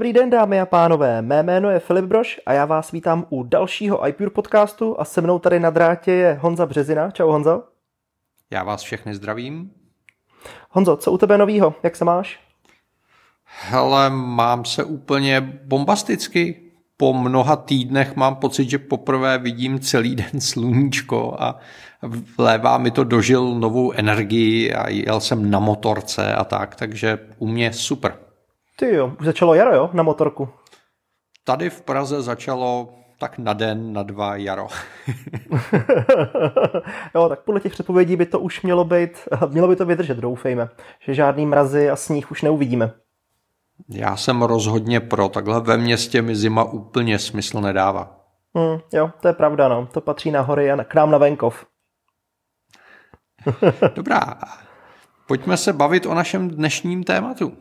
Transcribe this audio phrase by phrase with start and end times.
[0.00, 3.42] Dobrý den, dámy a pánové, mé jméno je Filip Broš a já vás vítám u
[3.42, 7.10] dalšího iPure podcastu a se mnou tady na drátě je Honza Březina.
[7.10, 7.62] Čau Honzo.
[8.50, 9.70] Já vás všechny zdravím.
[10.70, 11.74] Honzo, co u tebe novýho?
[11.82, 12.40] Jak se máš?
[13.44, 16.60] Hele, mám se úplně bombasticky.
[16.96, 21.58] Po mnoha týdnech mám pocit, že poprvé vidím celý den sluníčko a
[22.38, 27.46] vlévá mi to dožil novou energii a jel jsem na motorce a tak, takže u
[27.46, 28.29] mě super.
[28.80, 30.48] Ty jo, už začalo jaro, jo, na motorku.
[31.44, 34.66] Tady v Praze začalo tak na den, na dva jaro.
[37.14, 40.68] jo, tak podle těch předpovědí by to už mělo být, mělo by to vydržet, doufejme,
[41.00, 42.92] že žádný mrazy a sníh už neuvidíme.
[43.88, 48.20] Já jsem rozhodně pro, takhle ve městě mi zima úplně smysl nedává.
[48.54, 49.86] Hmm, jo, to je pravda, no.
[49.86, 51.66] To patří na hory a k nám na venkov.
[53.94, 54.38] Dobrá,
[55.26, 57.52] pojďme se bavit o našem dnešním tématu.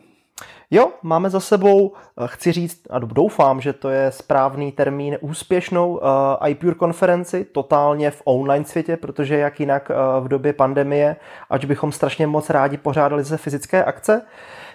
[0.72, 5.98] Jo, máme za sebou, eh, chci říct, a doufám, že to je správný termín, úspěšnou
[5.98, 11.16] uh, iPure konferenci, totálně v online světě, protože jak jinak uh, v době pandemie,
[11.50, 14.22] ať bychom strašně moc rádi pořádali ze fyzické akce.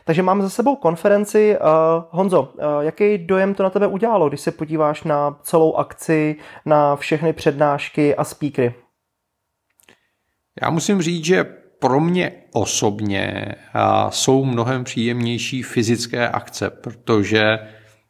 [0.04, 1.58] Takže máme za sebou konferenci.
[1.58, 1.66] Uh,
[2.10, 6.96] Honzo, uh, jaký dojem to na tebe udělalo, když se podíváš na celou akci, na
[6.96, 8.74] všechny přednášky a speakery?
[10.62, 13.46] Já musím říct, že pro mě osobně
[14.08, 17.58] jsou mnohem příjemnější fyzické akce, protože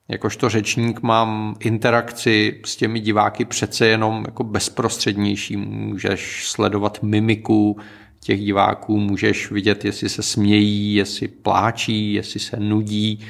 [0.08, 5.56] jakožto řečník mám interakci s těmi diváky přece jenom jako bezprostřednější.
[5.56, 7.78] Můžeš sledovat mimiku
[8.20, 13.26] těch diváků, můžeš vidět, jestli se smějí, jestli pláčí, jestli se nudí,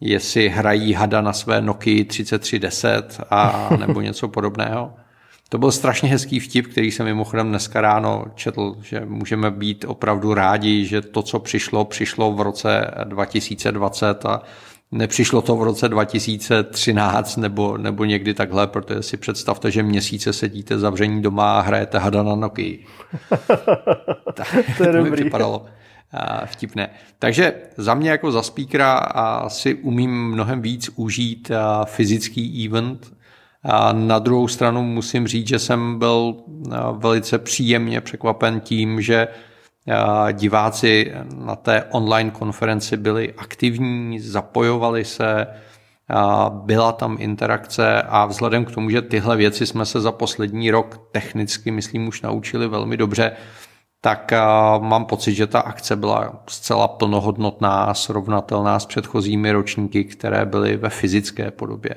[0.00, 4.94] jestli hrají hada na své Nokia 3310 a nebo něco podobného.
[5.52, 10.34] To byl strašně hezký vtip, který jsem mimochodem dneska ráno četl, že můžeme být opravdu
[10.34, 14.42] rádi, že to, co přišlo, přišlo v roce 2020 a
[14.92, 20.78] nepřišlo to v roce 2013 nebo, nebo někdy takhle, protože si představte, že měsíce sedíte
[20.78, 22.36] zavření doma a hrajete hada na
[24.34, 25.66] tak, to, je to mi připadalo
[26.44, 26.90] vtipné.
[27.18, 29.00] Takže za mě jako za speakera
[29.48, 31.50] si umím mnohem víc užít
[31.84, 33.12] fyzický event,
[33.64, 36.36] a na druhou stranu musím říct, že jsem byl
[36.92, 39.28] velice příjemně překvapen tím, že
[40.32, 45.46] diváci na té online konferenci byli aktivní, zapojovali se,
[46.48, 51.08] byla tam interakce a vzhledem k tomu, že tyhle věci jsme se za poslední rok
[51.12, 53.32] technicky, myslím, už naučili velmi dobře,
[54.00, 54.32] tak
[54.78, 60.90] mám pocit, že ta akce byla zcela plnohodnotná, srovnatelná s předchozími ročníky, které byly ve
[60.90, 61.94] fyzické podobě.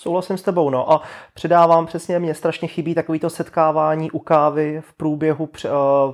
[0.00, 0.92] Souhlasím s tebou, no.
[0.92, 1.02] A
[1.34, 5.68] předávám přesně, mě strašně chybí takovýto setkávání u kávy v průběhu eh,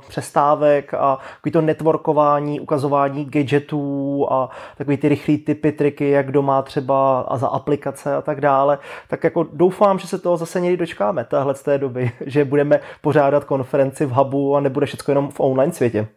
[0.09, 7.21] přestávek a takovýto networkování, ukazování gadgetů a takový ty rychlý typy, triky, jak doma třeba
[7.21, 8.79] a za aplikace a tak dále.
[9.09, 12.81] Tak jako doufám, že se toho zase někdy dočkáme, téhle z té doby, že budeme
[13.01, 16.09] pořádat konferenci v hubu a nebude všechno jenom v online světě.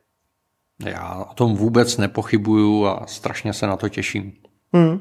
[0.85, 4.33] Já o tom vůbec nepochybuju a strašně se na to těším.
[4.73, 4.99] Hmm.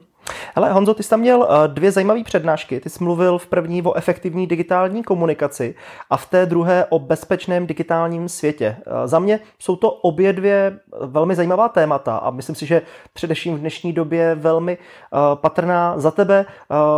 [0.55, 2.81] Ale Honzo, ty jsi tam měl eh, dvě zajímavé přednášky.
[2.81, 5.75] Ty jsi mluvil v první o efektivní digitální komunikaci
[6.11, 8.77] a v té druhé o bezpečném digitálním světě.
[8.87, 12.83] Eh, za mě jsou to obě dvě velmi zajímavá témata a myslím si, že
[13.13, 16.47] především v dnešní době velmi eh, patrná za tebe.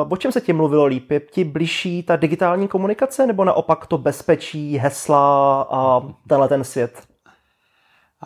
[0.09, 1.11] O čem se ti mluvilo líp?
[1.11, 7.03] Je ti blížší ta digitální komunikace nebo naopak to bezpečí, hesla a tenhle ten svět?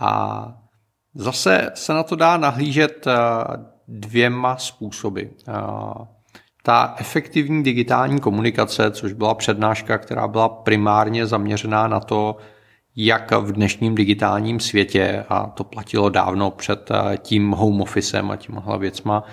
[0.00, 0.52] A
[1.14, 3.06] zase se na to dá nahlížet
[3.88, 5.22] dvěma způsoby.
[6.62, 12.36] Ta efektivní digitální komunikace, což byla přednáška, která byla primárně zaměřená na to,
[12.96, 18.78] jak v dnešním digitálním světě, a to platilo dávno před tím home officem a tímhle
[18.78, 19.24] věcma,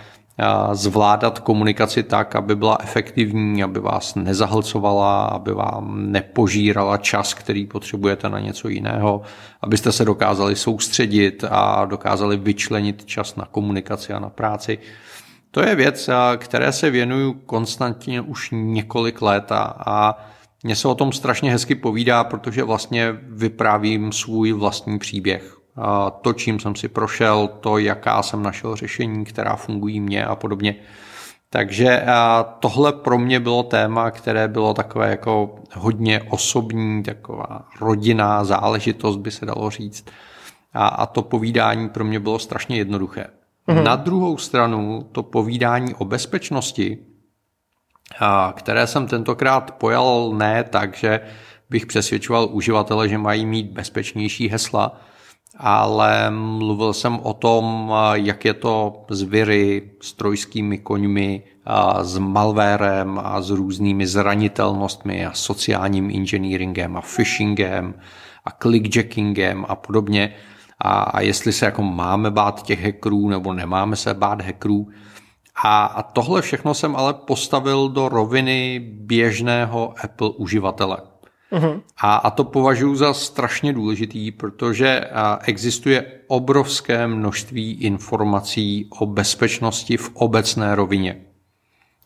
[0.71, 8.29] zvládat komunikaci tak, aby byla efektivní, aby vás nezahlcovala, aby vám nepožírala čas, který potřebujete
[8.29, 9.21] na něco jiného,
[9.61, 14.79] abyste se dokázali soustředit a dokázali vyčlenit čas na komunikaci a na práci.
[15.51, 20.17] To je věc, které se věnuju konstantně už několik let a,
[20.63, 25.58] mně se o tom strašně hezky povídá, protože vlastně vyprávím svůj vlastní příběh
[26.21, 30.75] to, čím jsem si prošel, to, jaká jsem našel řešení, která fungují mně a podobně.
[31.49, 32.03] Takže
[32.59, 39.31] tohle pro mě bylo téma, které bylo takové jako hodně osobní, taková rodinná záležitost, by
[39.31, 40.05] se dalo říct.
[40.73, 43.25] A, a to povídání pro mě bylo strašně jednoduché.
[43.67, 43.83] Mhm.
[43.83, 46.97] Na druhou stranu to povídání o bezpečnosti,
[48.19, 51.19] a, které jsem tentokrát pojal ne tak, že
[51.69, 55.01] bych přesvědčoval uživatele, že mají mít bezpečnější hesla,
[55.57, 62.17] ale mluvil jsem o tom, jak je to s viry, s trojskými koňmi, a s
[62.17, 67.93] malwarem a s různými zranitelnostmi a sociálním engineeringem a phishingem
[68.45, 70.35] a clickjackingem a podobně.
[70.81, 74.87] A, jestli se jako máme bát těch hackerů nebo nemáme se bát hackerů.
[75.63, 80.97] A tohle všechno jsem ale postavil do roviny běžného Apple uživatele.
[81.51, 81.81] Uh-huh.
[81.97, 85.05] A, a to považuji za strašně důležitý, protože
[85.41, 91.21] existuje obrovské množství informací o bezpečnosti v obecné rovině.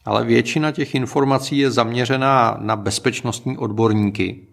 [0.06, 4.48] Ale většina těch informací je zaměřená na bezpečnostní odborníky,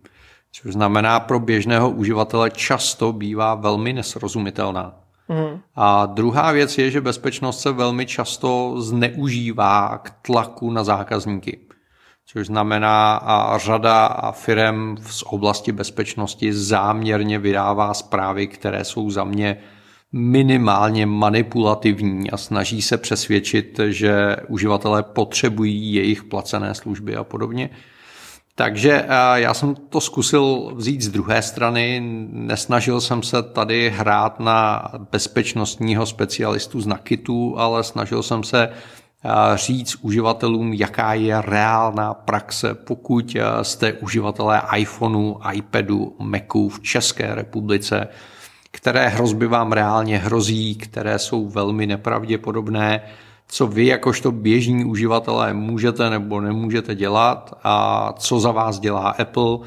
[0.52, 4.94] což znamená pro běžného uživatele často bývá velmi nesrozumitelná.
[5.28, 5.60] Mm.
[5.74, 11.58] A druhá věc je, že bezpečnost se velmi často zneužívá k tlaku na zákazníky.
[12.32, 19.56] Což znamená, a řada firm z oblasti bezpečnosti záměrně vydává zprávy, které jsou za mě
[20.12, 27.70] minimálně manipulativní a snaží se přesvědčit, že uživatelé potřebují jejich placené služby a podobně.
[28.54, 29.04] Takže
[29.34, 36.06] já jsem to zkusil vzít z druhé strany, nesnažil jsem se tady hrát na bezpečnostního
[36.06, 38.68] specialistu z Nakitu, ale snažil jsem se
[39.54, 48.08] říct uživatelům, jaká je reálná praxe, pokud jste uživatelé iPhoneu, iPadu, Macu v České republice,
[48.70, 53.02] které hrozby vám reálně hrozí, které jsou velmi nepravděpodobné,
[53.48, 59.58] co vy jakožto běžní uživatelé můžete nebo nemůžete dělat a co za vás dělá Apple,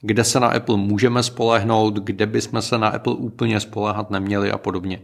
[0.00, 4.58] kde se na Apple můžeme spolehnout, kde bychom se na Apple úplně spolehat neměli a
[4.58, 5.00] podobně.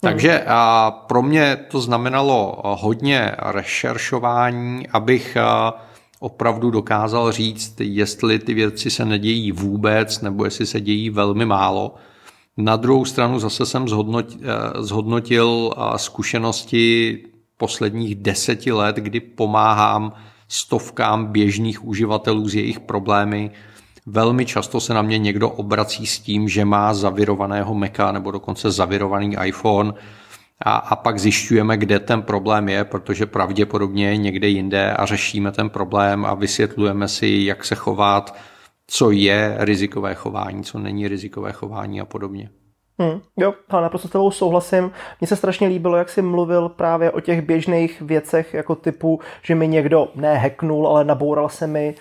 [0.00, 5.36] Takže a pro mě to znamenalo hodně rešeršování, abych
[6.20, 11.94] opravdu dokázal říct, jestli ty věci se nedějí vůbec, nebo jestli se dějí velmi málo.
[12.56, 14.38] Na druhou stranu zase jsem zhodnotil,
[14.78, 17.18] zhodnotil zkušenosti
[17.56, 20.12] posledních deseti let, kdy pomáhám
[20.48, 23.50] stovkám běžných uživatelů s jejich problémy.
[24.06, 28.70] Velmi často se na mě někdo obrací s tím, že má zavirovaného Maca nebo dokonce
[28.70, 29.92] zavirovaný iPhone
[30.64, 35.52] a, a pak zjišťujeme, kde ten problém je, protože pravděpodobně je někde jinde a řešíme
[35.52, 38.36] ten problém a vysvětlujeme si, jak se chovat,
[38.86, 42.50] co je rizikové chování, co není rizikové chování a podobně.
[42.98, 44.90] Hmm, jo, ale naprosto s tebou souhlasím.
[45.20, 49.54] Mně se strašně líbilo, jak jsi mluvil právě o těch běžných věcech, jako typu, že
[49.54, 51.94] mi někdo nehacknul, ale naboural se mi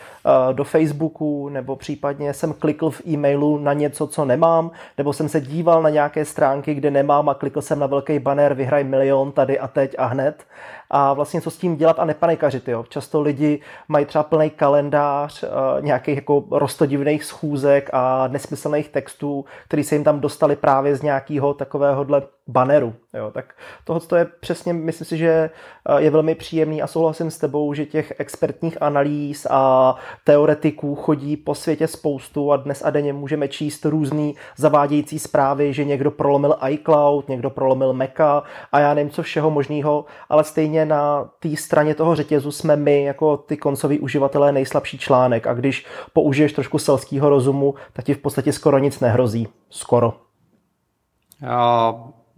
[0.53, 5.41] do Facebooku, nebo případně jsem klikl v e-mailu na něco, co nemám, nebo jsem se
[5.41, 9.59] díval na nějaké stránky, kde nemám a klikl jsem na velký banner vyhraj milion tady
[9.59, 10.45] a teď a hned
[10.89, 12.67] a vlastně co s tím dělat a nepanikařit.
[12.67, 12.85] Jo.
[12.89, 15.49] Často lidi mají třeba plný kalendář uh,
[15.81, 21.53] nějakých jako rostodivných schůzek a nesmyslných textů, který se jim tam dostali právě z nějakého
[21.53, 22.93] takovéhohle baneru.
[23.13, 27.37] Jo, tak tohle je přesně, myslím si, že eh, je velmi příjemný a souhlasím s
[27.37, 33.13] tebou, že těch expertních analýz a teoretiků chodí po světě spoustu a dnes a denně
[33.13, 39.11] můžeme číst různý zavádějící zprávy, že někdo prolomil iCloud, někdo prolomil Maca a já nevím
[39.11, 43.99] co všeho možného, ale stejně na té straně toho řetězu jsme my jako ty koncoví
[43.99, 48.99] uživatelé nejslabší článek a když použiješ trošku selského rozumu, tak ti v podstatě skoro nic
[48.99, 49.47] nehrozí.
[49.69, 50.13] Skoro.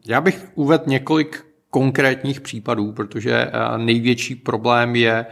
[0.07, 5.25] Já bych uvedl několik konkrétních případů, protože eh, největší problém je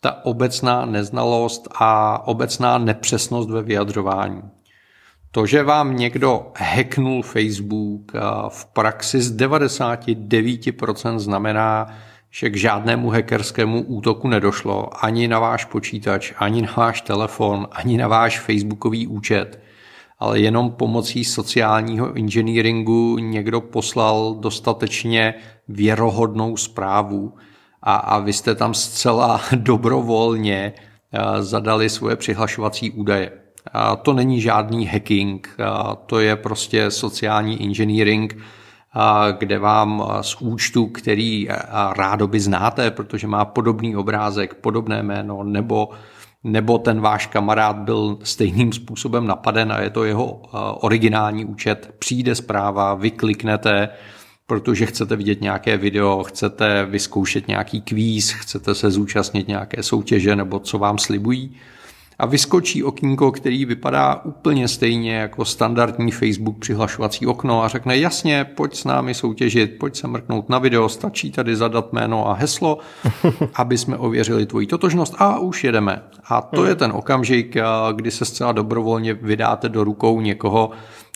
[0.00, 4.42] ta obecná neznalost a obecná nepřesnost ve vyjadřování.
[5.30, 11.86] To, že vám někdo hacknul Facebook, eh, v praxi z 99% znamená,
[12.30, 17.98] že k žádnému hackerskému útoku nedošlo ani na váš počítač, ani na váš telefon, ani
[17.98, 19.67] na váš facebookový účet
[20.18, 25.34] ale jenom pomocí sociálního inženýringu někdo poslal dostatečně
[25.68, 27.34] věrohodnou zprávu
[27.82, 30.72] a, a vy jste tam zcela dobrovolně
[31.12, 33.32] eh, zadali svoje přihlašovací údaje.
[33.72, 38.36] A to není žádný hacking, a to je prostě sociální inženýring,
[39.38, 41.48] kde vám z účtu, který
[41.96, 45.88] rádoby znáte, protože má podobný obrázek, podobné jméno nebo
[46.52, 50.48] nebo ten váš kamarád byl stejným způsobem napaden a je to jeho eh,
[50.80, 53.88] originální účet, přijde zpráva, vy kliknete,
[54.46, 60.58] protože chcete vidět nějaké video, chcete vyzkoušet nějaký kvíz, chcete se zúčastnit nějaké soutěže nebo
[60.58, 61.56] co vám slibují
[62.18, 68.44] a vyskočí okýnko, který vypadá úplně stejně jako standardní Facebook přihlašovací okno a řekne jasně,
[68.44, 72.78] pojď s námi soutěžit, pojď se mrknout na video, stačí tady zadat jméno a heslo,
[73.54, 76.02] aby jsme ověřili tvoji totožnost a už jedeme.
[76.28, 77.56] A to je ten okamžik,
[77.92, 80.70] kdy se zcela dobrovolně vydáte do rukou někoho,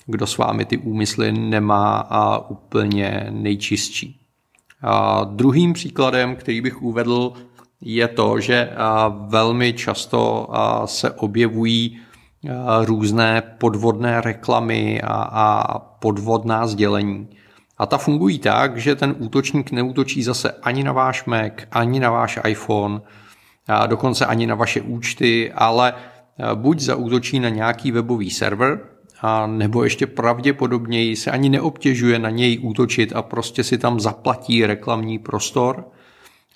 [0.07, 4.19] kdo s vámi ty úmysly nemá a úplně nejčistší.
[4.83, 7.33] A druhým příkladem, který bych uvedl,
[7.83, 8.71] je to, že
[9.27, 10.49] velmi často
[10.85, 11.99] se objevují
[12.85, 17.29] různé podvodné reklamy a podvodná sdělení.
[17.79, 22.11] A ta fungují tak, že ten útočník neútočí zase ani na váš Mac, ani na
[22.11, 23.01] váš iPhone,
[23.69, 25.95] a dokonce ani na vaše účty, ale
[26.55, 28.81] buď zaútočí na nějaký webový server,
[29.21, 34.67] a nebo ještě pravděpodobněji se ani neobtěžuje na něj útočit a prostě si tam zaplatí
[34.67, 35.85] reklamní prostor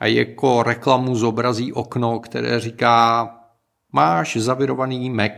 [0.01, 3.31] a jako reklamu zobrazí okno, které říká
[3.93, 5.33] máš zavirovaný Mac,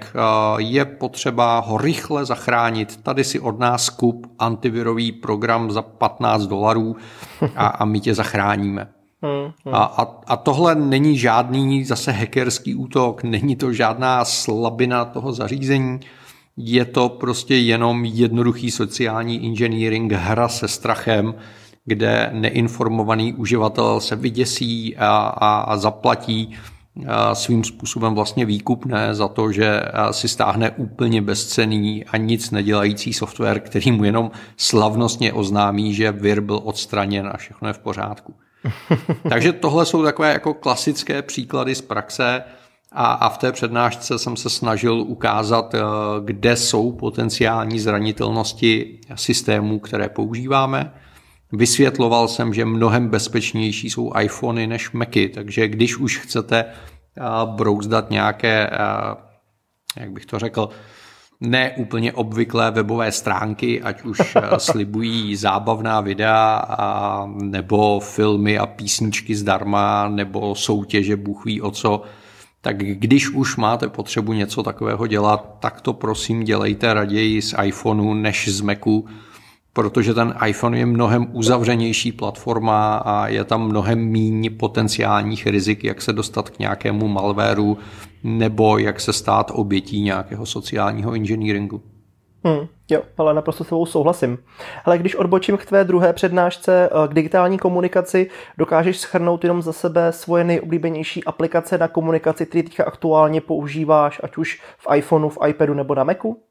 [0.59, 6.97] je potřeba ho rychle zachránit, tady si od nás kup antivirový program za 15 dolarů
[7.57, 8.89] a, a my tě zachráníme.
[9.23, 9.75] Hmm, hmm.
[9.75, 16.01] A, a, a tohle není žádný zase hackerský útok, není to žádná slabina toho zařízení,
[16.57, 21.35] je to prostě jenom jednoduchý sociální engineering, hra se strachem,
[21.89, 26.57] kde neinformovaný uživatel se vyděsí a, a, a zaplatí
[27.33, 33.61] svým způsobem vlastně výkupné za to, že si stáhne úplně bezcený a nic nedělající software,
[33.61, 38.35] který mu jenom slavnostně oznámí, že vir byl odstraněn a všechno je v pořádku.
[39.29, 42.43] Takže tohle jsou takové jako klasické příklady z praxe
[42.93, 45.81] a, a v té přednášce jsem se snažil ukázat, eh,
[46.25, 50.93] kde jsou potenciální zranitelnosti systémů, které používáme.
[51.53, 58.11] Vysvětloval jsem, že mnohem bezpečnější jsou iPhony než Macy, takže když už chcete eh, brouzdat
[58.11, 58.77] nějaké, eh,
[60.01, 60.69] jak bych to řekl,
[61.41, 64.19] ne úplně obvyklé webové stránky, ať už
[64.59, 72.03] slibují zábavná videa a, nebo filmy a písničky zdarma, nebo soutěže, Bůh ví o co,
[72.61, 78.15] tak když už máte potřebu něco takového dělat, tak to prosím dělejte raději z iPhoneu
[78.15, 79.07] než z Macu,
[79.79, 86.03] protože ten iPhone je mnohem uzavřenější platforma a je tam mnohem méně potenciálních rizik, jak
[86.03, 87.79] se dostat k nějakému malwareu
[88.25, 91.83] nebo jak se stát obětí nějakého sociálního engineeringu.
[92.45, 94.39] Hmm, jo, ale naprosto s tebou souhlasím.
[94.85, 99.73] Ale když odbočím k tvé druhé přednášce eh, k digitální komunikaci, dokážeš schrnout jenom za
[99.73, 105.39] sebe svoje nejoblíbenější aplikace na komunikaci, které teďka aktuálně používáš, ať už v iPhoneu, v
[105.49, 106.48] iPadu nebo na Macu?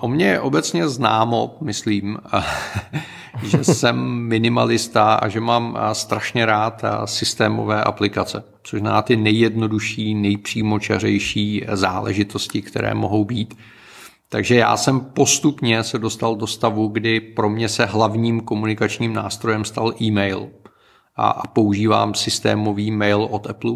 [0.00, 2.18] O mě je obecně známo, myslím,
[3.42, 11.64] že jsem minimalista a že mám strašně rád systémové aplikace, což na ty nejjednodušší, nejpřímočařejší
[11.72, 13.54] záležitosti, které mohou být.
[14.28, 19.64] Takže já jsem postupně se dostal do stavu, kdy pro mě se hlavním komunikačním nástrojem
[19.64, 20.48] stal e-mail
[21.16, 23.72] a používám systémový mail od Apple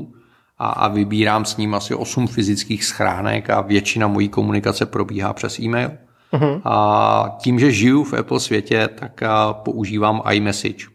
[0.59, 5.59] a, a vybírám s ním asi 8 fyzických schránek a většina mojí komunikace probíhá přes
[5.59, 5.91] e-mail.
[6.33, 6.61] Uh-huh.
[6.65, 9.21] A tím, že žiju v Apple světě, tak
[9.53, 10.87] používám iMessage,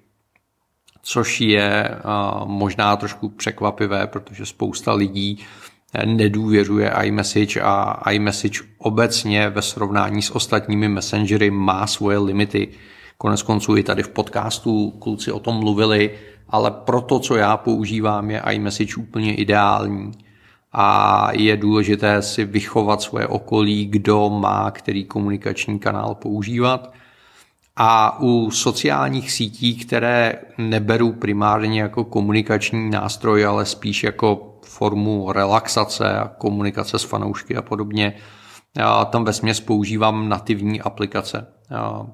[1.02, 1.90] což je
[2.46, 5.40] možná trošku překvapivé, protože spousta lidí
[6.06, 12.68] nedůvěřuje iMessage a iMessage obecně ve srovnání s ostatními messengery má svoje limity.
[13.18, 16.12] Konec konců i tady v podcastu kluci o tom mluvili,
[16.52, 20.12] ale pro to, co já používám, je iMessage úplně ideální.
[20.74, 26.94] A je důležité si vychovat svoje okolí, kdo má který komunikační kanál používat.
[27.76, 36.20] A u sociálních sítí, které neberu primárně jako komunikační nástroj, ale spíš jako formu relaxace
[36.20, 38.14] a komunikace s fanoušky a podobně,
[38.78, 41.48] já tam ve směs používám nativní aplikace.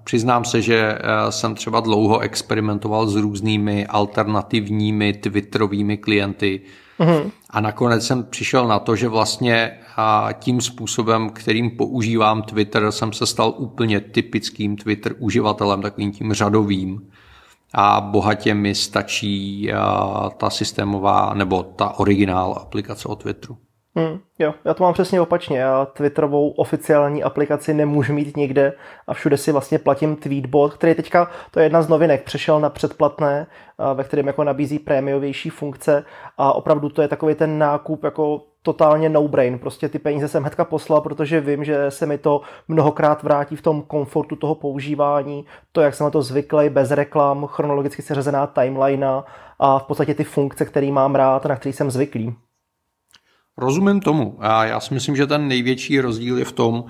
[0.04, 6.62] Přiznám se, že eh, jsem třeba dlouho experimentoval s různými alternativními Twitterovými klienty
[7.00, 7.32] mm-hmm.
[7.50, 9.80] a nakonec jsem přišel na to, že vlastně
[10.40, 17.10] tím způsobem, kterým používám Twitter, jsem se stal úplně typickým Twitter uživatelem, takovým tím řadovým
[17.74, 19.70] a bohatě mi stačí
[20.38, 23.58] ta systémová nebo ta originál aplikace od Twitteru.
[23.98, 25.60] Hmm, jo, já to mám přesně opačně.
[25.60, 28.74] Já Twitterovou oficiální aplikaci nemůžu mít nikde
[29.08, 32.70] a všude si vlastně platím Tweetbot, který teďka, to je jedna z novinek, přešel na
[32.70, 33.48] předplatné,
[33.94, 36.04] ve kterém jako nabízí prémiovější funkce
[36.38, 39.60] a opravdu to je takový ten nákup jako totálně no-brain.
[39.60, 43.62] Prostě ty peníze jsem hnedka poslal, protože vím, že se mi to mnohokrát vrátí v
[43.62, 49.08] tom komfortu toho používání, to, jak jsem na to zvyklý, bez reklam, chronologicky seřazená timeline
[49.60, 52.36] a v podstatě ty funkce, které mám rád, na který jsem zvyklý.
[53.58, 54.36] Rozumím tomu.
[54.40, 56.86] A já si myslím, že ten největší rozdíl je v tom,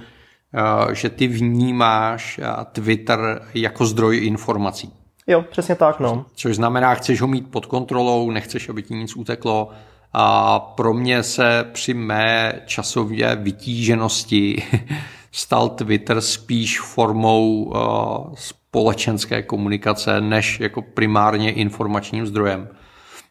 [0.54, 4.94] eh, že ty vnímáš eh, Twitter jako zdroj informací.
[5.28, 6.26] Jo, přesně tak, no.
[6.36, 9.70] Což znamená, chceš ho mít pod kontrolou, nechceš, aby ti nic uteklo.
[10.14, 14.64] A pro mě se při mé časově vytíženosti
[15.32, 22.70] stal Twitter spíš formou uh, společenské komunikace, než jako primárně informačním zdrojem.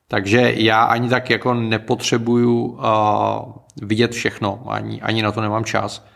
[0.08, 2.82] Takže já ani tak jako nepotřebuju uh,
[3.82, 6.06] vidět všechno, ani, ani na to nemám čas,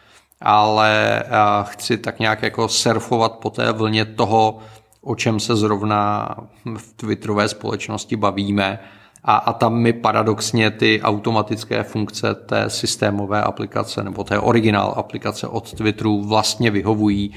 [0.40, 4.59] ale uh, chci tak nějak jako surfovat po té vlně toho,
[5.02, 6.28] o čem se zrovna
[6.76, 8.78] v Twitterové společnosti bavíme.
[9.25, 15.47] A, a tam mi paradoxně ty automatické funkce té systémové aplikace nebo té originál aplikace
[15.47, 17.35] od Twitteru vlastně vyhovují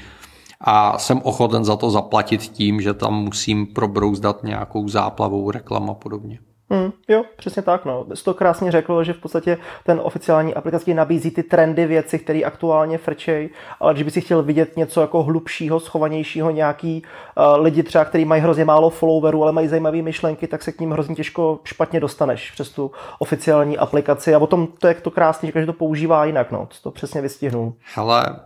[0.66, 5.94] a jsem ochoten za to zaplatit tím, že tam musím probrouzdat nějakou záplavou reklam a
[5.94, 6.38] podobně.
[6.70, 7.84] Hmm, jo, přesně tak.
[7.84, 8.06] No.
[8.14, 12.40] Jsi to krásně řekl, že v podstatě ten oficiální aplikace nabízí ty trendy věci, které
[12.40, 17.02] aktuálně frčej, ale když by si chtěl vidět něco jako hlubšího, schovanějšího, nějaký
[17.36, 20.80] uh, lidi třeba, kteří mají hrozně málo followerů, ale mají zajímavé myšlenky, tak se k
[20.80, 24.34] ním hrozně těžko špatně dostaneš přes tu oficiální aplikaci.
[24.34, 26.50] A o tom to, jak to krásně že to používá jinak.
[26.50, 26.68] No.
[26.82, 27.74] To přesně vystihnul.
[27.94, 28.40] Hele,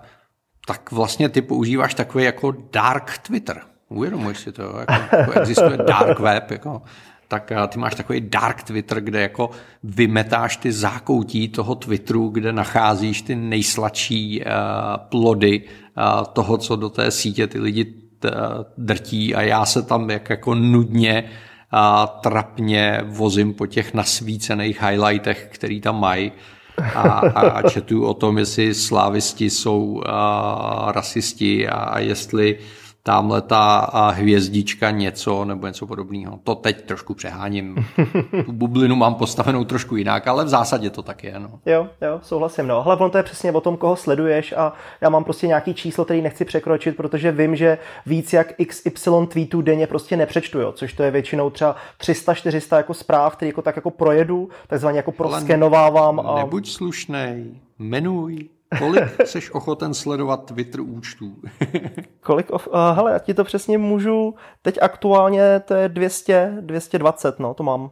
[0.68, 3.60] tak vlastně ty používáš takový jako dark Twitter.
[3.88, 4.62] Uvědomuješ si to?
[4.62, 6.82] Jako, jako existuje dark web, jako
[7.28, 9.50] tak eh, ty máš takový dark Twitter, kde jako
[9.82, 14.46] vymetáš ty zákoutí toho Twitteru, kde nacházíš ty nejsladší uh,
[14.96, 17.84] plody uh, toho, co do té sítě ty lidi
[18.18, 18.30] t,
[18.78, 21.24] drtí a já se tam jak jako nudně
[21.70, 26.32] a trapně vozím po těch nasvícených highlightech, který tam mají
[26.94, 32.58] a, a četu o tom, jestli slávisti jsou a, rasisti a, a jestli
[33.02, 36.38] tamhle ta hvězdička něco nebo něco podobného.
[36.44, 37.76] To teď trošku přeháním.
[38.46, 41.38] Tu bublinu mám postavenou trošku jinak, ale v zásadě to tak je.
[41.38, 41.60] No.
[41.66, 42.66] Jo, jo, souhlasím.
[42.66, 42.82] No.
[42.82, 46.04] Hlavně on to je přesně o tom, koho sleduješ a já mám prostě nějaký číslo,
[46.04, 50.92] který nechci překročit, protože vím, že víc jak XY tweetů denně prostě nepřečtu, jo, což
[50.92, 56.20] to je většinou třeba 300-400 jako zpráv, který jako tak jako projedu, takzvaně jako proskenovávám.
[56.20, 56.34] A...
[56.34, 57.44] Nebuď slušnej,
[57.78, 58.48] jmenuj.
[58.78, 61.36] Kolik jsi ochoten sledovat Twitter účtů?
[62.20, 62.50] Kolik?
[62.50, 64.34] Of, uh, hele, já ti to přesně můžu.
[64.62, 67.90] Teď aktuálně to je 200, 220, no, to mám.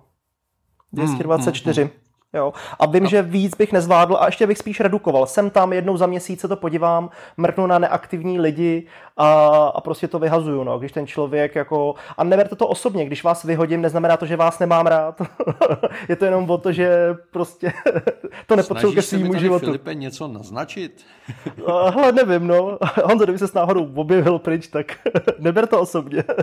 [0.92, 1.82] 224.
[1.82, 2.05] Hmm, hmm, hmm.
[2.36, 2.52] Jo.
[2.78, 3.08] A vím, no.
[3.08, 5.26] že víc bych nezvládl a ještě bych spíš redukoval.
[5.26, 10.08] Jsem tam jednou za měsíc se to podívám, mrknu na neaktivní lidi a, a prostě
[10.08, 10.64] to vyhazuju.
[10.64, 10.78] No.
[10.78, 11.94] Když ten člověk jako...
[12.16, 15.22] A neberte to osobně, když vás vyhodím, neznamená to, že vás nemám rád.
[16.08, 17.72] je to jenom o to, že prostě
[18.46, 19.64] to nepotřebuji ke svýmu životu.
[19.64, 21.04] Filipe něco naznačit?
[21.90, 22.78] Hele, nevím, no.
[23.04, 24.86] Honzo, kdyby se s náhodou objevil pryč, tak
[25.38, 26.24] neber to osobně.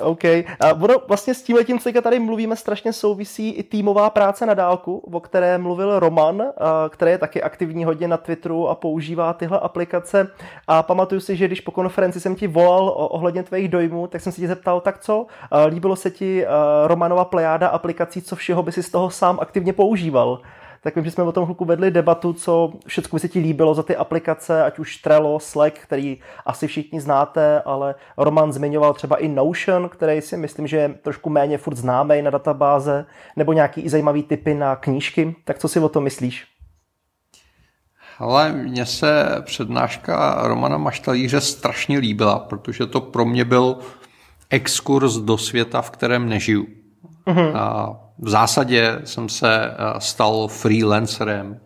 [0.00, 0.24] OK.
[0.24, 4.54] A ono vlastně s tím letím, co tady mluvíme, strašně souvisí i týmová práce na
[4.54, 6.42] dálku, o které mluvil Roman,
[6.88, 10.28] který je taky aktivní hodně na Twitteru a používá tyhle aplikace.
[10.68, 14.32] A pamatuju si, že když po konferenci jsem ti volal ohledně tvých dojmů, tak jsem
[14.32, 15.26] si tě zeptal, tak co?
[15.68, 16.44] Líbilo se ti
[16.86, 20.40] Romanova plejáda aplikací, co všeho by si z toho sám aktivně používal?
[20.82, 23.74] Tak vím, že jsme o tom chvilku vedli debatu, co všechno by se ti líbilo
[23.74, 29.16] za ty aplikace, ať už Trello, Slack, který asi všichni znáte, ale Roman zmiňoval třeba
[29.16, 33.80] i Notion, který si myslím, že je trošku méně furt známý na databáze, nebo nějaký
[33.80, 35.36] i zajímavý typy na knížky.
[35.44, 36.46] Tak co si o tom myslíš?
[38.18, 43.78] Ale mně se přednáška Romana Maštalíře strašně líbila, protože to pro mě byl
[44.50, 46.66] exkurs do světa, v kterém nežiju.
[47.26, 47.56] Mm-hmm.
[47.56, 51.60] A v zásadě jsem se eh, stal freelancerem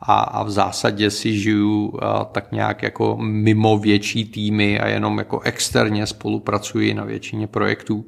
[0.00, 5.18] a, a v zásadě si žiju eh, tak nějak jako mimo větší týmy a jenom
[5.18, 8.06] jako externě spolupracuji na většině projektů.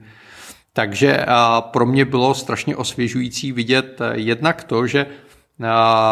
[0.73, 1.27] Takže eh,
[1.61, 5.07] pro mě bylo strašně osvěžující vidět jednak to, že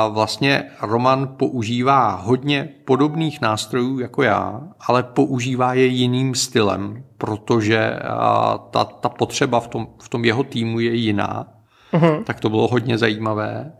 [0.08, 7.98] vlastně Roman používá hodně podobných nástrojů jako já, ale používá je jiným stylem, protože
[8.70, 11.53] ta, ta potřeba v tom, v tom jeho týmu je jiná
[11.94, 12.24] mm-hmm.
[12.24, 13.72] tak to bylo hodně zajímavé.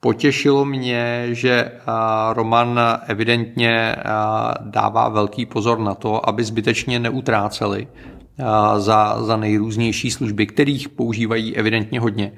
[0.00, 1.72] Potěšilo mě, že
[2.32, 3.96] Roman evidentně
[4.60, 7.88] dává velký pozor na to, aby zbytečně neutráceli
[8.78, 12.32] za, za nejrůznější služby, kterých používají evidentně hodně.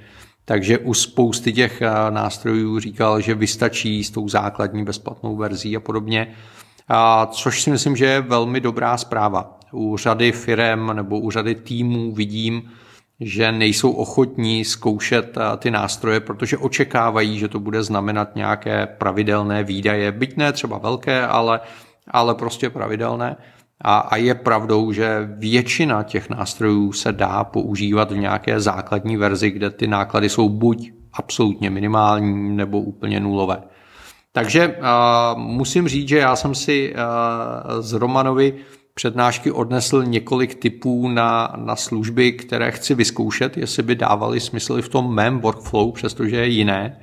[0.45, 6.27] Takže u spousty těch nástrojů říkal, že vystačí s tou základní bezplatnou verzí a podobně,
[6.88, 9.59] a což si myslím, že je velmi dobrá zpráva.
[9.73, 12.62] U řady firem nebo u řady týmů vidím,
[13.27, 19.65] že nejsou ochotní zkoušet eh, ty nástroje, protože očekávají, že to bude znamenat nějaké pravidelné
[19.65, 21.61] výdaje, byť ne třeba velké, ale,
[22.11, 23.37] ale prostě pravidelné.
[23.85, 29.51] A, a je pravdou, že většina těch nástrojů se dá používat v nějaké základní verzi,
[29.51, 33.63] kde ty náklady jsou buď absolutně minimální nebo úplně nulové.
[34.33, 38.55] Takže uh, musím říct, že já jsem si uh, z Romanovi
[38.95, 44.83] přednášky odnesl několik typů na, na služby, které chci vyzkoušet, jestli by dávaly smysl i
[44.83, 47.01] v tom mém workflow, přestože je jiné.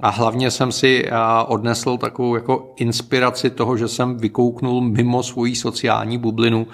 [0.00, 1.10] A hlavně jsem si
[1.46, 6.66] odnesl takovou jako inspiraci toho, že jsem vykouknul mimo svoji sociální bublinu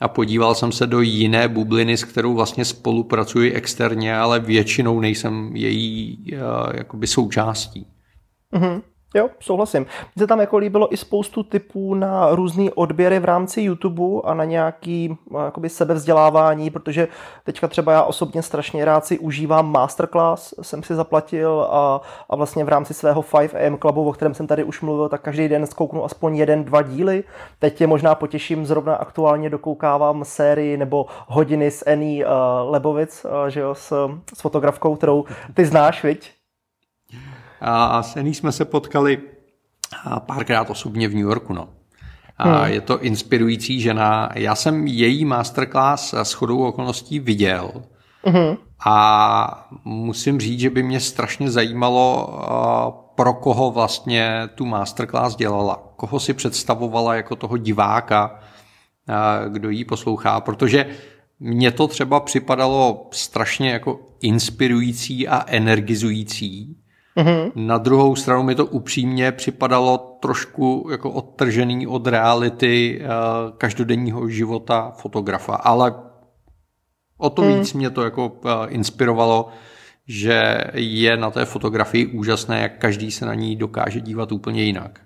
[0.00, 5.50] a podíval jsem se do jiné bubliny, s kterou vlastně spolupracuji externě, ale většinou nejsem
[5.56, 6.26] její
[6.74, 7.86] jakoby součástí.
[8.52, 8.82] Mm-hmm.
[9.16, 9.86] Jo, souhlasím.
[10.16, 14.34] Mně se tam jako líbilo i spoustu typů na různé odběry v rámci YouTube a
[14.34, 17.08] na nějaký eh, jakoby sebevzdělávání, protože
[17.44, 22.00] teďka třeba já osobně strašně rád si užívám masterclass, jsem si zaplatil a,
[22.30, 25.48] a vlastně v rámci svého 5am klubu, o kterém jsem tady už mluvil, tak každý
[25.48, 27.24] den zkouknu aspoň jeden, dva díly.
[27.58, 32.32] Teď je možná potěším, zrovna aktuálně dokoukávám sérii nebo hodiny s Annie uh,
[32.70, 35.24] Lebovic, uh, že jo, s, s fotografkou, kterou
[35.54, 36.35] ty znáš, viď?
[37.60, 39.18] A s Annie jsme se potkali
[40.18, 41.52] párkrát osobně v New Yorku.
[41.52, 41.68] No.
[42.38, 42.72] A hmm.
[42.72, 44.28] Je to inspirující žena.
[44.34, 47.70] Já jsem její masterclass s chodou okolností viděl.
[48.24, 48.56] Hmm.
[48.86, 52.28] A musím říct, že by mě strašně zajímalo,
[53.14, 55.82] pro koho vlastně tu masterclass dělala.
[55.96, 58.40] Koho si představovala jako toho diváka,
[59.48, 60.40] kdo jí poslouchá.
[60.40, 60.86] Protože
[61.40, 66.76] mně to třeba připadalo strašně jako inspirující a energizující.
[67.16, 67.52] Mm-hmm.
[67.54, 74.90] Na druhou stranu mi to upřímně připadalo trošku jako odtržený od reality uh, každodenního života
[74.90, 75.94] fotografa, ale
[77.18, 77.58] o to mm.
[77.58, 79.48] víc mě to jako uh, inspirovalo,
[80.08, 85.00] že je na té fotografii úžasné, jak každý se na ní dokáže dívat úplně jinak.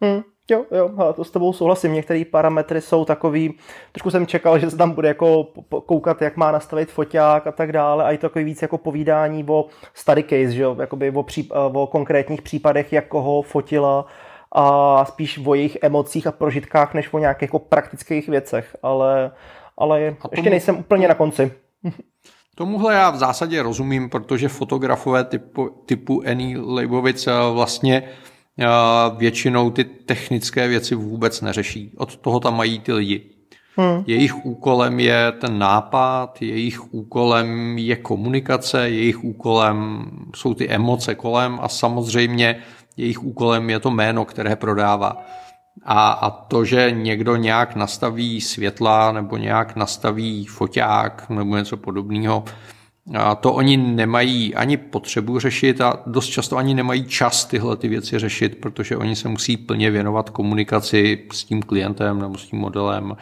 [0.00, 0.22] Mm.
[0.50, 1.92] Jo, jo, hele, to s tebou souhlasím.
[1.92, 3.54] Některé parametry jsou takový,
[3.92, 5.44] trošku jsem čekal, že se tam bude jako
[5.86, 9.44] koukat, jak má nastavit foťák a tak dále, a je to takový víc jako povídání
[9.48, 14.06] o study case, že jo, jakoby o, pří, o konkrétních případech, jak koho fotila
[14.52, 19.30] a spíš o jejich emocích a prožitkách, než o nějakých jako praktických věcech, ale,
[19.78, 21.52] ale tomu, ještě nejsem úplně na konci.
[22.54, 28.02] Tomuhle já v zásadě rozumím, protože fotografové typu, typu Annie Leibovic vlastně
[29.16, 31.92] většinou ty technické věci vůbec neřeší.
[31.96, 33.30] Od toho tam mají ty lidi.
[33.76, 34.04] Hmm.
[34.06, 41.58] Jejich úkolem je ten nápad, jejich úkolem je komunikace, jejich úkolem jsou ty emoce kolem
[41.62, 42.62] a samozřejmě
[42.96, 45.26] jejich úkolem je to jméno, které prodává.
[45.84, 52.44] A, a to, že někdo nějak nastaví světla nebo nějak nastaví foťák nebo něco podobného,
[53.14, 57.88] a to oni nemají ani potřebu řešit a dost často ani nemají čas tyhle ty
[57.88, 62.58] věci řešit, protože oni se musí plně věnovat komunikaci s tím klientem nebo s tím
[62.58, 63.16] modelem, mm.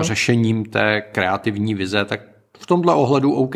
[0.00, 2.20] řešením té kreativní vize, tak
[2.58, 3.54] v tomhle ohledu OK.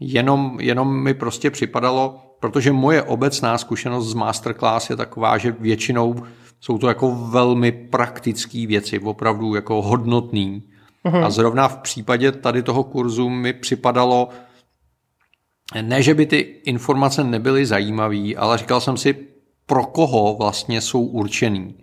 [0.00, 6.22] Jenom, jenom mi prostě připadalo, protože moje obecná zkušenost z masterclass je taková, že většinou
[6.60, 10.62] jsou to jako velmi praktické věci, opravdu jako hodnotný.
[11.04, 11.24] Mm.
[11.24, 14.28] A zrovna v případě tady toho kurzu mi připadalo,
[15.82, 19.14] ne, že by ty informace nebyly zajímavé, ale říkal jsem si,
[19.66, 21.76] pro koho vlastně jsou určený.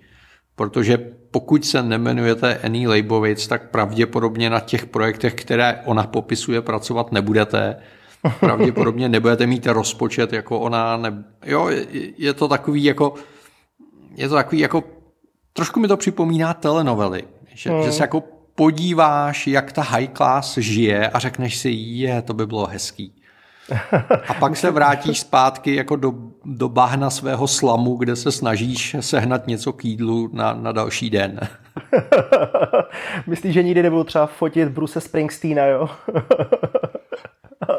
[0.56, 0.98] Protože
[1.32, 7.76] pokud se nemenujete Annie Leibovic, tak pravděpodobně na těch projektech, které ona popisuje, pracovat nebudete.
[8.40, 10.98] Pravděpodobně nebudete mít rozpočet jako ona.
[10.98, 11.24] Ne...
[11.46, 11.70] Jo,
[12.18, 13.14] je to takový jako,
[14.16, 14.84] je to takový jako,
[15.54, 17.84] trošku mi to připomíná telenovely, že, hmm.
[17.84, 18.24] že se jako
[18.56, 23.21] podíváš, jak ta high class žije a řekneš si, je, to by bylo hezký.
[24.28, 26.14] A pak se vrátíš zpátky jako do,
[26.46, 31.40] do bahna svého slamu, kde se snažíš sehnat něco k jídlu na, na další den.
[33.28, 35.90] Myslíš, že nikdy nebudu třeba fotit Bruce Springsteena, jo?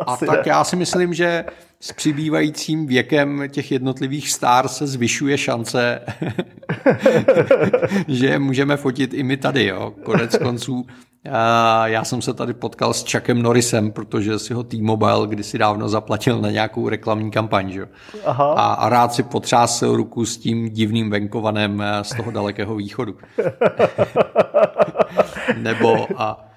[0.06, 1.44] A tak já si myslím, že
[1.80, 6.00] s přibývajícím věkem těch jednotlivých star se zvyšuje šance,
[8.08, 9.66] že můžeme fotit i my tady.
[9.66, 9.94] Jo.
[10.02, 10.86] Konec konců
[11.84, 16.40] já jsem se tady potkal s Chuckem Norrisem, protože si ho T-Mobile kdysi dávno zaplatil
[16.40, 17.70] na nějakou reklamní kampaň.
[17.70, 17.88] Že?
[18.24, 18.52] Aha.
[18.52, 23.16] A, a rád si potřásl ruku s tím divným venkovanem eh, z toho dalekého východu.
[25.56, 26.48] Nebo a,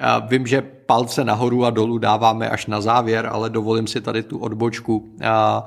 [0.00, 4.22] a vím, že palce nahoru a dolů dáváme až na závěr, ale dovolím si tady
[4.22, 5.14] tu odbočku.
[5.24, 5.64] A,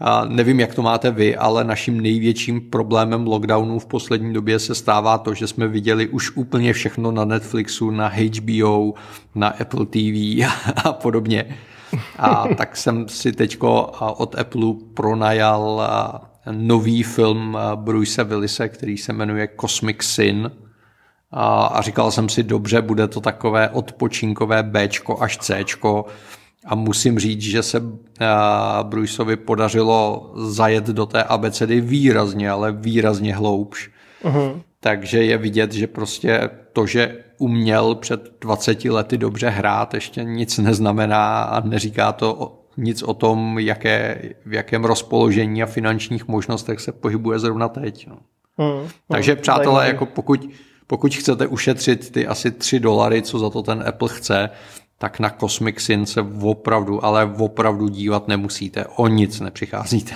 [0.00, 4.74] a nevím, jak to máte vy, ale naším největším problémem lockdownu v poslední době se
[4.74, 8.94] stává to, že jsme viděli už úplně všechno na Netflixu, na HBO,
[9.34, 10.46] na Apple TV
[10.84, 11.56] a podobně.
[12.18, 15.90] A tak jsem si teďko od Apple pronajal
[16.50, 20.50] nový film Bruce Willise, který se jmenuje Cosmic Sin.
[21.32, 26.06] A říkal jsem si, dobře, bude to takové odpočinkové Bčko až Cčko
[26.66, 27.82] a musím říct, že se
[28.20, 28.26] eh,
[28.82, 33.90] Bruceovi podařilo zajet do té abecedy výrazně, ale výrazně hloubš.
[34.24, 34.60] Uh-huh.
[34.80, 40.58] Takže je vidět, že prostě to, že uměl před 20 lety dobře hrát, ještě nic
[40.58, 46.92] neznamená a neříká to nic o tom, jaké, v jakém rozpoložení a finančních možnostech se
[46.92, 48.06] pohybuje zrovna teď.
[48.06, 48.16] No.
[48.58, 50.50] Hmm, Takže přátelé, jako pokud,
[50.86, 54.50] pokud chcete ušetřit ty asi 3 dolary, co za to ten Apple chce,
[55.02, 58.84] tak na Cosmic Sin se opravdu, ale opravdu dívat nemusíte.
[58.96, 60.14] O nic nepřicházíte.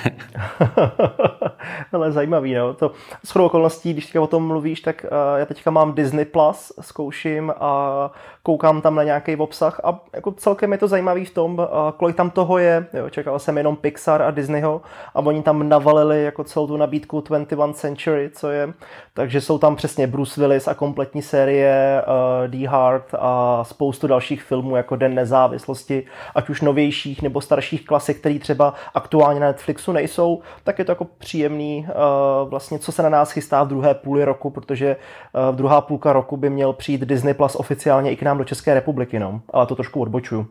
[1.93, 2.75] ale zajímavý, no.
[2.75, 2.91] To
[3.25, 7.53] s okolností, když teďka o tom mluvíš, tak uh, já teďka mám Disney Plus, zkouším
[7.61, 8.11] a
[8.43, 11.67] koukám tam na nějaký obsah a jako celkem je to zajímavý v tom, uh,
[11.97, 12.87] kolik tam toho je.
[12.93, 14.83] Jo, čekal jsem jenom Pixar a Disneyho
[15.15, 18.73] a oni tam navalili jako celou tu nabídku 21 Century, co je.
[19.15, 22.67] Takže jsou tam přesně Bruce Willis a kompletní série uh, D.
[22.67, 28.39] Hard a spoustu dalších filmů jako Den nezávislosti, ať už novějších nebo starších klasik, který
[28.39, 33.09] třeba aktuálně na Netflixu nejsou, tak je to jako příjemný uh, vlastně, co se na
[33.09, 37.01] nás chystá v druhé půli roku, protože uh, v druhá půlka roku by měl přijít
[37.01, 39.41] Disney Plus oficiálně i k nám do České republiky, no.
[39.53, 40.47] Ale to trošku odbočuju.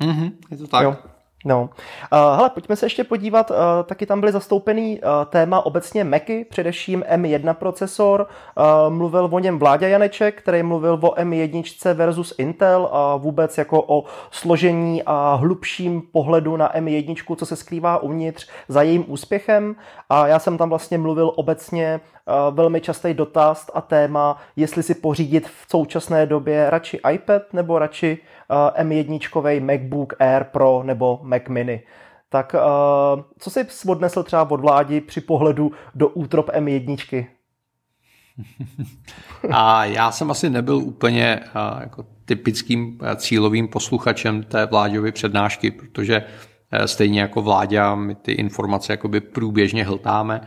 [0.00, 0.82] Mm-hmm, je to tak.
[0.82, 0.96] Jo.
[1.44, 6.04] No, uh, hele, pojďme se ještě podívat, uh, taky tam byly zastoupený uh, téma obecně
[6.04, 8.26] Macy, především M1 procesor,
[8.88, 14.04] mluvil o něm Vláďa Janeček, který mluvil o M1 versus Intel a vůbec jako o
[14.30, 19.76] složení a hlubším pohledu na M1, co se skrývá uvnitř za jejím úspěchem.
[20.10, 22.00] A já jsem tam vlastně mluvil obecně
[22.50, 28.18] velmi častý dotaz a téma, jestli si pořídit v současné době radši iPad nebo radši
[28.50, 31.82] M1 MacBook Air Pro nebo Mac Mini.
[32.28, 32.54] Tak
[33.38, 37.26] co si odnesl třeba od vládi při pohledu do útrop M1?
[39.50, 41.40] A já jsem asi nebyl úplně
[41.80, 46.24] jako typickým cílovým posluchačem té vláďovy přednášky, protože
[46.86, 50.40] stejně jako vláďa my ty informace jakoby průběžně hltáme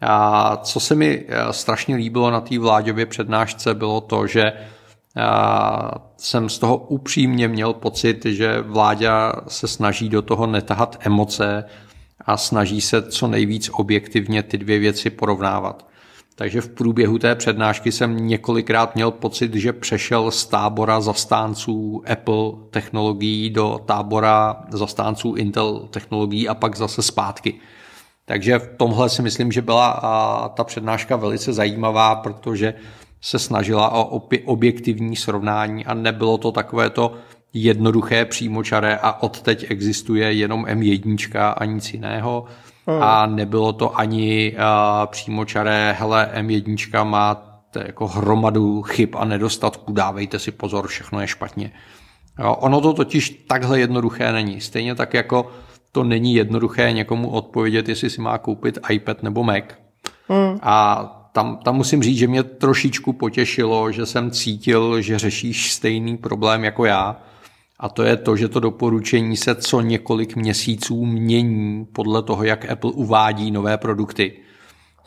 [0.00, 4.66] a co se mi eh, strašně líbilo na té vláďově přednášce, bylo to, že eh,
[6.16, 11.64] jsem z toho upřímně měl pocit, že vláďa se snaží do toho netahat emoce
[12.20, 15.88] a snaží se co nejvíc objektivně ty dvě věci porovnávat.
[16.34, 22.52] Takže v průběhu té přednášky jsem několikrát měl pocit, že přešel z tábora zastánců Apple
[22.70, 27.54] technologií do tábora zastánců Intel technologií a pak zase zpátky.
[28.24, 32.74] Takže v tomhle si myslím, že byla ta přednáška velice zajímavá, protože
[33.20, 34.02] se snažila o
[34.44, 37.14] objektivní srovnání a nebylo to takové to
[37.52, 42.44] jednoduché přímočaré a odteď existuje jenom M1 a nic jiného.
[42.86, 43.02] Hmm.
[43.02, 44.56] A nebylo to ani
[45.06, 47.42] přímočaré, hele, M1 má
[47.84, 51.72] jako hromadu chyb a nedostatků, dávejte si pozor, všechno je špatně.
[52.38, 54.60] Jo, ono to totiž takhle jednoduché není.
[54.60, 55.50] Stejně tak jako
[55.92, 59.64] to není jednoduché někomu odpovědět, jestli si má koupit iPad nebo Mac.
[60.28, 60.58] Hmm.
[60.62, 66.16] A tam, tam musím říct, že mě trošičku potěšilo, že jsem cítil, že řešíš stejný
[66.16, 67.22] problém jako já.
[67.80, 72.70] A to je to, že to doporučení se co několik měsíců mění podle toho, jak
[72.70, 74.32] Apple uvádí nové produkty.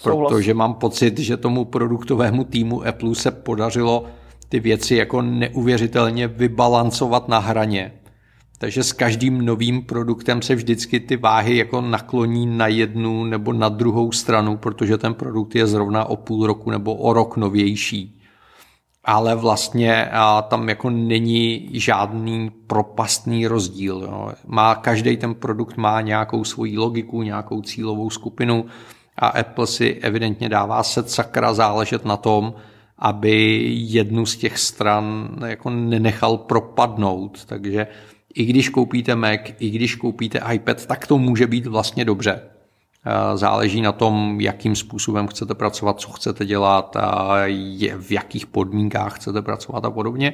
[0.04, 4.06] Protože mám pocit, že tomu produktovému týmu Apple se podařilo
[4.50, 7.94] ty věci jako neuvěřitelně vybalancovat na hraně
[8.62, 13.70] takže s každým novým produktem se vždycky ty váhy jako nakloní na jednu nebo na
[13.70, 18.22] druhou stranu, protože ten produkt je zrovna o půl roku nebo o rok novější.
[19.04, 20.10] Ale vlastně
[20.48, 24.02] tam jako není žádný propastný rozdíl.
[24.04, 24.32] Jo.
[24.46, 28.66] Má, každý ten produkt má nějakou svoji logiku, nějakou cílovou skupinu
[29.18, 32.54] a Apple si evidentně dává se sakra záležet na tom,
[32.98, 37.46] aby jednu z těch stran jako nenechal propadnout.
[37.46, 37.88] Takže
[38.36, 42.42] i když koupíte Mac, i když koupíte iPad, tak to může být vlastně dobře.
[43.36, 47.38] Záleží na tom, jakým způsobem chcete pracovat, co chcete dělat, a
[47.98, 50.34] v jakých podmínkách chcete pracovat a podobně.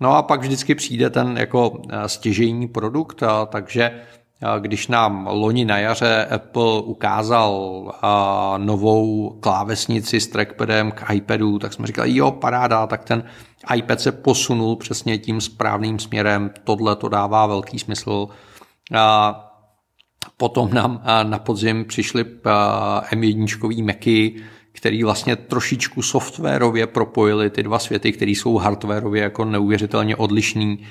[0.00, 4.00] No a pak vždycky přijde ten jako stěžejní produkt, takže
[4.58, 7.92] když nám loni na jaře Apple ukázal
[8.56, 13.24] novou klávesnici s trackpadem k iPadu, tak jsme říkali, jo, paráda, tak ten
[13.74, 18.28] iPad se posunul přesně tím správným směrem, tohle to dává velký smysl.
[20.36, 22.24] Potom nám na podzim přišly
[23.12, 24.34] M1 Macy,
[24.72, 30.86] který vlastně trošičku softwarově propojili ty dva světy, které jsou hardwarově jako neuvěřitelně odlišný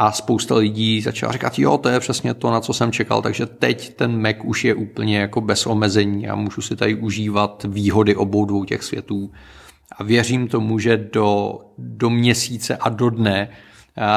[0.00, 3.46] a spousta lidí začala říkat, jo, to je přesně to, na co jsem čekal, takže
[3.46, 8.16] teď ten Mac už je úplně jako bez omezení a můžu si tady užívat výhody
[8.16, 9.30] obou dvou těch světů.
[9.98, 13.48] A věřím tomu, že do, do měsíce a do dne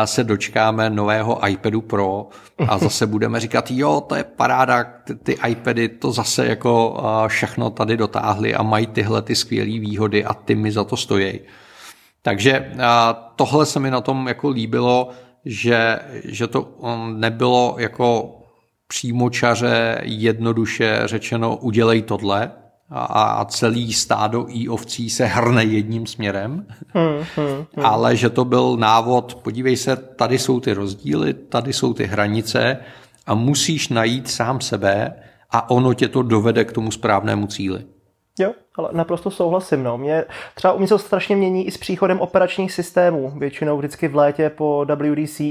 [0.05, 2.29] se dočkáme nového iPadu Pro
[2.67, 4.85] a zase budeme říkat, jo, to je paráda,
[5.23, 10.33] ty, iPady to zase jako všechno tady dotáhly a mají tyhle ty skvělé výhody a
[10.33, 11.39] ty mi za to stojí.
[12.21, 12.71] Takže
[13.35, 15.09] tohle se mi na tom jako líbilo,
[15.45, 16.77] že, že to
[17.15, 18.37] nebylo jako
[18.87, 22.51] přímočaře jednoduše řečeno udělej tohle
[22.89, 27.85] a, a celý stádo i ovcí se hrne jedním směrem, hmm, hmm, hmm.
[27.85, 32.77] ale že to byl návod, podívej se, tady jsou ty rozdíly, tady jsou ty hranice
[33.25, 35.13] a musíš najít sám sebe
[35.51, 37.85] a ono tě to dovede k tomu správnému cíli.
[38.39, 39.83] Jo, ale naprosto souhlasím.
[39.83, 39.97] No.
[39.97, 40.23] Mě
[40.55, 45.41] třeba umysl strašně mění i s příchodem operačních systémů, většinou vždycky v létě po WDC.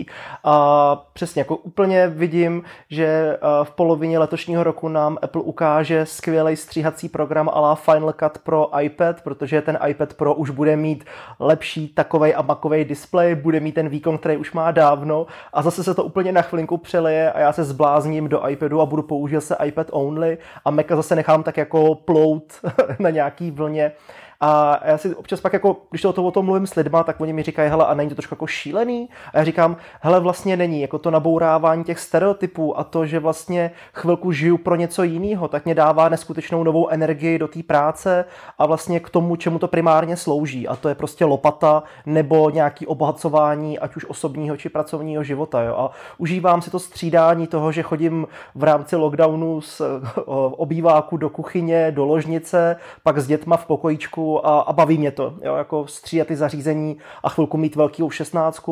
[0.44, 6.56] A přesně, jako úplně vidím, že eh, v polovině letošního roku nám Apple ukáže skvělý
[6.56, 11.04] stříhací program a Final Cut pro iPad, protože ten iPad Pro už bude mít
[11.38, 15.84] lepší takovej a makový displej, bude mít ten výkon, který už má dávno a zase
[15.84, 19.40] se to úplně na chvilinku přeleje a já se zblázním do iPadu a budu použít
[19.40, 22.52] se iPad only a Maca zase nechám tak jako plout
[22.98, 23.19] na nějaký
[23.50, 23.92] vlně
[24.42, 27.32] a já si občas pak jako, když to o tom mluvím s lidma, tak oni
[27.32, 29.08] mi říkají, hele, a není to trošku jako šílený?
[29.32, 33.70] A já říkám, hele, vlastně není, jako to nabourávání těch stereotypů a to, že vlastně
[33.94, 38.24] chvilku žiju pro něco jiného, tak mě dává neskutečnou novou energii do té práce
[38.58, 40.68] a vlastně k tomu, čemu to primárně slouží.
[40.68, 45.62] A to je prostě lopata nebo nějaký obohacování, ať už osobního či pracovního života.
[45.62, 45.74] Jo?
[45.76, 49.82] A užívám si to střídání toho, že chodím v rámci lockdownu z
[50.50, 55.34] obýváku do kuchyně, do ložnice, pak s dětma v pokojíčku a, a baví mě to,
[55.42, 58.64] jo, jako střídat ty zařízení a chvilku mít velkou 16,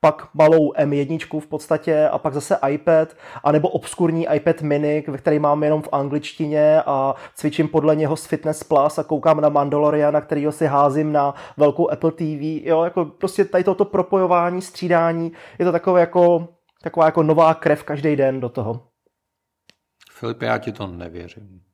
[0.00, 3.08] pak malou M1 v podstatě a pak zase iPad,
[3.44, 8.64] anebo obskurní iPad mini, který mám jenom v angličtině a cvičím podle něho z Fitness
[8.64, 13.44] Plus a koukám na Mandaloriana, kterýho si házím na velkou Apple TV, jo, jako prostě
[13.44, 16.48] tady toto propojování, střídání, je to takové jako,
[16.82, 18.80] taková jako nová krev každý den do toho.
[20.12, 21.71] Filip, já ti to nevěřím.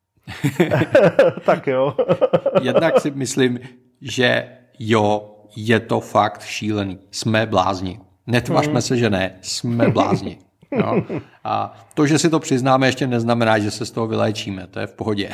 [1.44, 1.96] tak jo.
[2.62, 3.60] Jednak si myslím,
[4.00, 6.98] že jo, je to fakt šílený.
[7.10, 8.00] Jsme blázni.
[8.26, 8.82] Netvařme hmm.
[8.82, 9.38] se, že ne.
[9.42, 10.38] Jsme blázni.
[10.72, 11.02] No.
[11.44, 14.66] A to, že si to přiznáme, ještě neznamená, že se z toho vyléčíme.
[14.70, 15.30] To je v pohodě.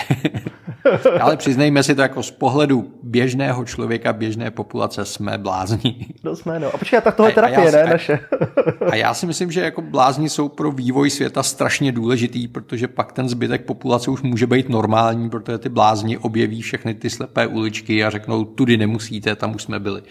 [1.20, 6.06] Ale přiznejme si to jako z pohledu běžného člověka, běžné populace, jsme blázni.
[6.24, 6.74] No jsme, no.
[6.74, 8.18] A počkej, tak tohle terapie, ne, naše.
[8.90, 13.12] a já si myslím, že jako blázni jsou pro vývoj světa strašně důležitý, protože pak
[13.12, 18.04] ten zbytek populace už může být normální, protože ty blázni objeví všechny ty slepé uličky
[18.04, 20.02] a řeknou, tudy nemusíte, tam už jsme byli.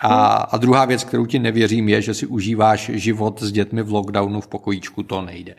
[0.00, 3.92] A, a druhá věc, kterou ti nevěřím, je, že si užíváš život s dětmi v
[3.92, 5.54] lockdownu v pokojíčku, to nejde.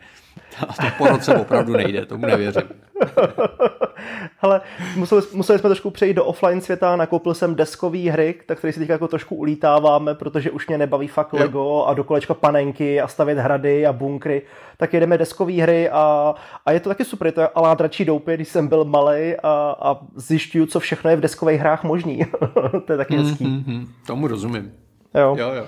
[0.68, 2.62] A to po roce opravdu nejde, tomu nevěřím.
[4.38, 4.60] Hele,
[4.96, 8.80] museli, museli jsme trošku přejít do offline světa, nakoupil jsem deskový hry, tak který si
[8.80, 13.38] teď jako trošku ulítáváme, protože už mě nebaví fakt Lego a dokolečka panenky a stavět
[13.38, 14.42] hrady a bunkry,
[14.76, 16.34] tak jedeme deskové hry a,
[16.66, 19.76] a je to taky super, je to alá dračí doupě, když jsem byl malý a,
[19.80, 22.26] a zjišťuju, co všechno je v deskových hrách možný.
[22.86, 23.44] to je taky hezký.
[23.44, 24.72] Mm-hmm, tomu rozumím.
[25.14, 25.36] Jo.
[25.38, 25.66] jo, jo.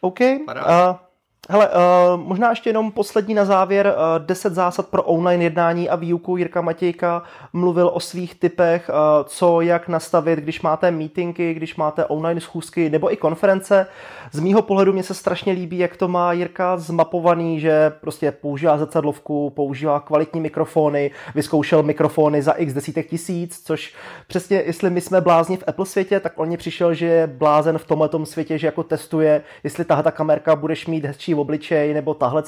[0.00, 0.20] OK.
[0.56, 1.05] A
[1.48, 3.86] Hele, uh, možná ještě jenom poslední na závěr.
[3.86, 6.36] Uh, 10 zásad pro online jednání a výuku.
[6.36, 12.04] Jirka Matějka mluvil o svých typech, uh, co, jak nastavit, když máte meetingy, když máte
[12.04, 13.86] online schůzky nebo i konference.
[14.32, 18.78] Z mýho pohledu mě se strašně líbí, jak to má Jirka zmapovaný, že prostě používá
[18.78, 23.94] zrcadlovku, používá kvalitní mikrofony, vyzkoušel mikrofony za x desítek tisíc, což
[24.26, 27.78] přesně, jestli my jsme blázni v Apple světě, tak on mě přišel, že je blázen
[27.78, 32.14] v tomhle světě, že jako testuje, jestli tahle ta kamerka budeš mít hezčí obličej, nebo
[32.14, 32.42] tahle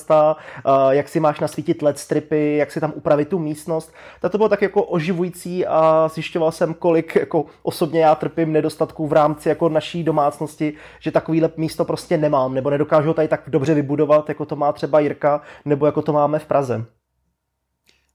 [0.90, 3.94] jak si máš nasvítit LED stripy, jak si tam upravit tu místnost.
[4.20, 9.06] Tak to bylo tak jako oživující a zjišťoval jsem, kolik jako osobně já trpím nedostatků
[9.06, 13.42] v rámci jako naší domácnosti, že takovýhle místo prostě nemám, nebo nedokážu ho tady tak
[13.46, 16.84] dobře vybudovat, jako to má třeba Jirka, nebo jako to máme v Praze.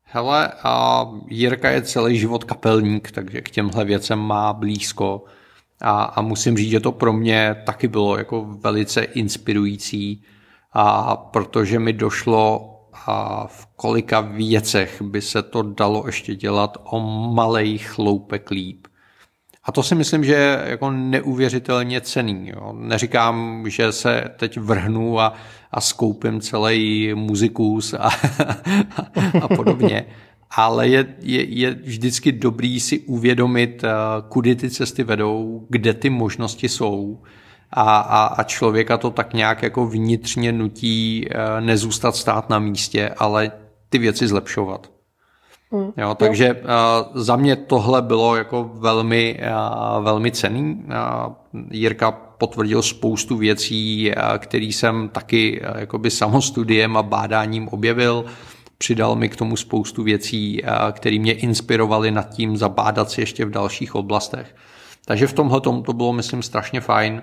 [0.04, 5.24] Hele, a Jirka je celý život kapelník, takže k těmhle věcem má blízko.
[5.82, 10.24] A, a musím říct, že to pro mě taky bylo jako velice inspirující
[10.74, 12.70] a protože mi došlo
[13.08, 17.00] a v kolika věcech by se to dalo ještě dělat o
[17.34, 18.88] malej chloupek líp.
[19.64, 22.52] A to si myslím, že je jako neuvěřitelně cený.
[22.56, 22.74] Jo.
[22.78, 25.34] Neříkám, že se teď vrhnu a,
[25.72, 28.10] a skoupím celý muzikus a,
[29.42, 30.06] a podobně,
[30.52, 33.84] ale je, je, je vždycky dobrý si uvědomit,
[34.30, 37.22] kudy ty cesty vedou, kde ty možnosti jsou
[37.74, 43.10] a, a, a člověka to tak nějak jako vnitřně nutí eh, nezůstat stát na místě,
[43.18, 43.52] ale
[43.90, 44.94] ty věci zlepšovat.
[45.72, 45.92] Hmm.
[45.98, 46.60] Jo, takže uh,
[47.14, 49.40] za mě tohle bylo jako velmi,
[49.98, 50.84] uh, velmi cený.
[50.86, 58.26] Uh, Jirka potvrdil spoustu věcí, uh, které jsem taky uh, jakoby samostudiem a bádáním objevil.
[58.78, 63.46] Přidal mi k tomu spoustu věcí, uh, které mě inspirovaly nad tím zabádat si ještě
[63.46, 64.56] v dalších oblastech.
[65.06, 67.22] Takže v tomhle to bylo, myslím, strašně fajn.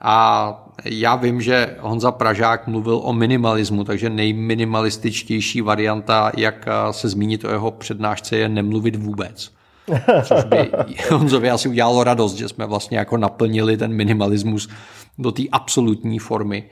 [0.00, 7.44] A já vím, že Honza Pražák mluvil o minimalismu, takže nejminimalističtější varianta, jak se zmínit
[7.44, 9.50] o jeho přednášce, je nemluvit vůbec.
[10.24, 10.70] Což by
[11.10, 14.68] Honzovi asi udělalo radost, že jsme vlastně jako naplnili ten minimalismus
[15.18, 16.70] do té absolutní formy.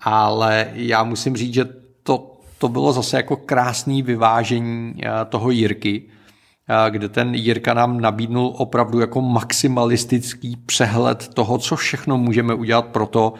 [0.00, 1.64] Ale já musím říct, že
[2.02, 6.19] to, to bylo zase jako krásný vyvážení eh, toho Jirky, eh,
[6.88, 13.06] kde ten Jirka nám nabídnul opravdu jako maximalistický přehled toho, co všechno můžeme udělat pro
[13.06, 13.34] to,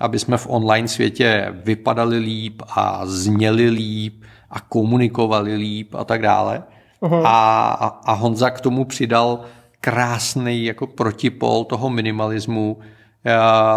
[0.00, 6.22] aby jsme v online světě vypadali líp a zněli líp a komunikovali líp a tak
[6.22, 6.62] dále.
[7.24, 9.40] A, a Honza k tomu přidal
[9.80, 12.78] krásný jako protipol toho minimalismu,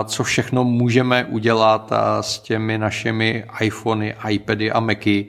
[0.06, 1.92] co všechno můžeme udělat
[2.22, 5.26] s těmi našimi iPhony, iPady a Macy,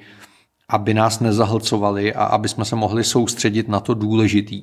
[0.70, 4.62] aby nás nezahlcovali a aby jsme se mohli soustředit na to důležitý.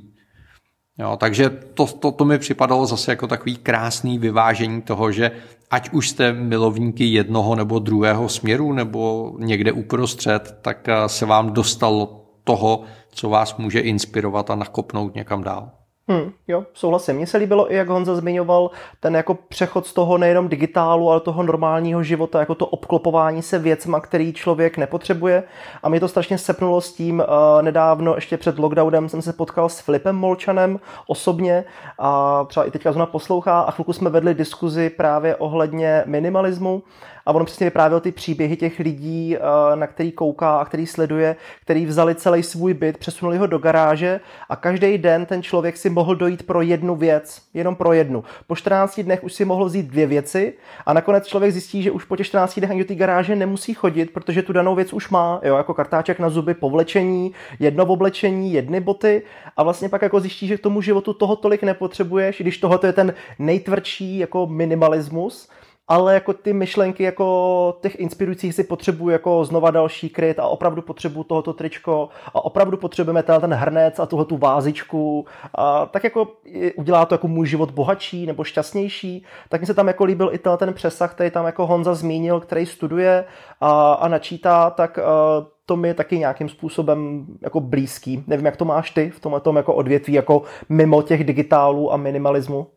[1.00, 5.32] Jo, takže to, to, to mi připadalo zase jako takový krásný vyvážení toho, že
[5.72, 11.54] ať už jste milovníky jednoho nebo druhého směru nebo někde uprostřed, tak eh, se vám
[11.54, 15.77] dostalo toho, co vás může inspirovat a nakopnout někam dál.
[16.10, 17.16] Hmm, jo, souhlasím.
[17.16, 21.20] Mně se líbilo i, jak Honza zmiňoval, ten jako přechod z toho nejenom digitálu, ale
[21.20, 25.44] toho normálního života, jako to obklopování se věcma, který člověk nepotřebuje.
[25.84, 29.70] A mě to strašně sepnulo s tím, uh, nedávno, ještě před lockdownem, jsem se potkal
[29.70, 31.66] s Filipem Molčanem osobně
[32.00, 36.84] a třeba i teďka zrovna poslouchá a chvilku jsme vedli diskuzi právě ohledně minimalismu
[37.28, 41.36] a on přesně vyprávěl ty příběhy těch lidí, eh, na který kouká a který sleduje,
[41.62, 44.20] který vzali celý svůj byt, přesunuli ho do garáže
[44.50, 48.24] a každý den ten člověk si mohl dojít pro jednu věc, jenom pro jednu.
[48.48, 50.54] Po 14 dnech už si mohl vzít dvě věci
[50.86, 53.74] a nakonec člověk zjistí, že už po těch 14 dnech ani do té garáže nemusí
[53.74, 58.54] chodit, protože tu danou věc už má, jo, jako kartáček na zuby, povlečení, jedno oblečení,
[58.54, 59.22] jedny boty
[59.58, 62.94] a vlastně pak jako zjistí, že k tomu životu toho tolik nepotřebuješ, když tohoto je
[62.94, 65.50] ten nejtvrdší jako minimalismus,
[65.88, 70.82] ale jako ty myšlenky jako těch inspirujících si potřebuju jako znova další kryt a opravdu
[70.82, 75.26] potřebuju tohoto tričko a opravdu potřebujeme ten, ten hrnec a tuhle tu vázičku
[75.56, 76.28] a tak jako
[76.76, 80.40] udělá to jako můj život bohatší nebo šťastnější, tak mi se tam jako líbil i
[80.58, 83.26] ten přesah, který tam jako Honza zmínil, který studuje
[83.62, 88.24] a, a načítá, tak uh, to mi je taky nějakým způsobem jako blízký.
[88.28, 91.98] Nevím, jak to máš ty v tomhle tom jako odvětví, jako mimo těch digitálů a
[91.98, 92.68] minimalismu.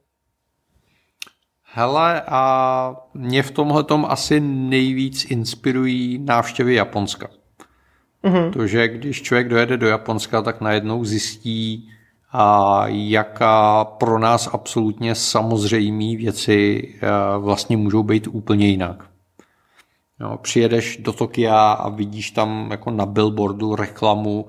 [1.73, 7.29] Hele, a mě v tomhle asi nejvíc inspirují návštěvy Japonska.
[8.25, 8.53] Mm-hmm.
[8.53, 11.91] To, že když člověk dojede do Japonska, tak najednou zjistí,
[12.33, 16.89] a jaká pro nás absolutně samozřejmé věci
[17.39, 19.05] vlastně můžou být úplně jinak.
[20.21, 24.47] Jo, přijedeš do Tokia a vidíš tam jako na billboardu reklamu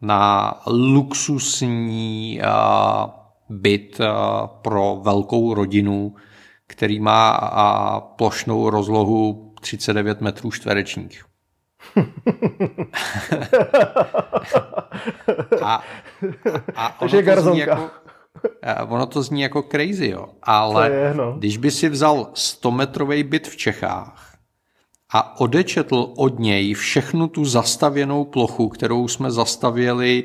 [0.00, 2.40] na luxusní
[3.48, 4.00] byt
[4.62, 6.14] pro velkou rodinu,
[6.72, 11.24] který má a plošnou rozlohu 39 metrů čtverečních.
[15.62, 15.82] a,
[16.76, 17.90] a ono, to zní jako,
[18.88, 20.26] ono to zní jako crazy, jo.
[20.42, 21.32] ale je, no.
[21.38, 24.32] když by si vzal 100-metrový byt v Čechách
[25.12, 30.24] a odečetl od něj všechnu tu zastavěnou plochu, kterou jsme zastavili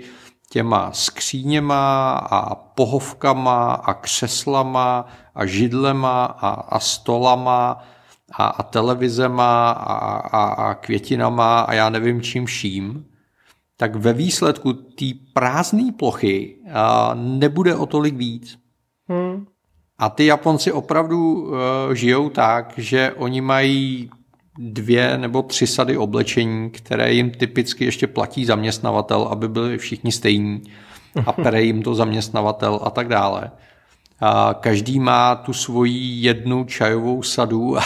[0.49, 7.83] těma skříněma a pohovkama a křeslama a židlema a, a stolama
[8.31, 13.05] a, a televizema a, a, a květinama a já nevím čím vším,
[13.77, 18.59] tak ve výsledku té prázdné plochy a, nebude o tolik víc.
[19.07, 19.45] Hmm.
[19.99, 21.57] A ty Japonci opravdu uh,
[21.93, 24.09] žijou tak, že oni mají
[24.57, 30.61] dvě nebo tři sady oblečení, které jim typicky ještě platí zaměstnavatel, aby byli všichni stejní
[31.25, 33.51] a pere jim to zaměstnavatel a tak dále.
[34.19, 37.83] A každý má tu svoji jednu čajovou sadu a,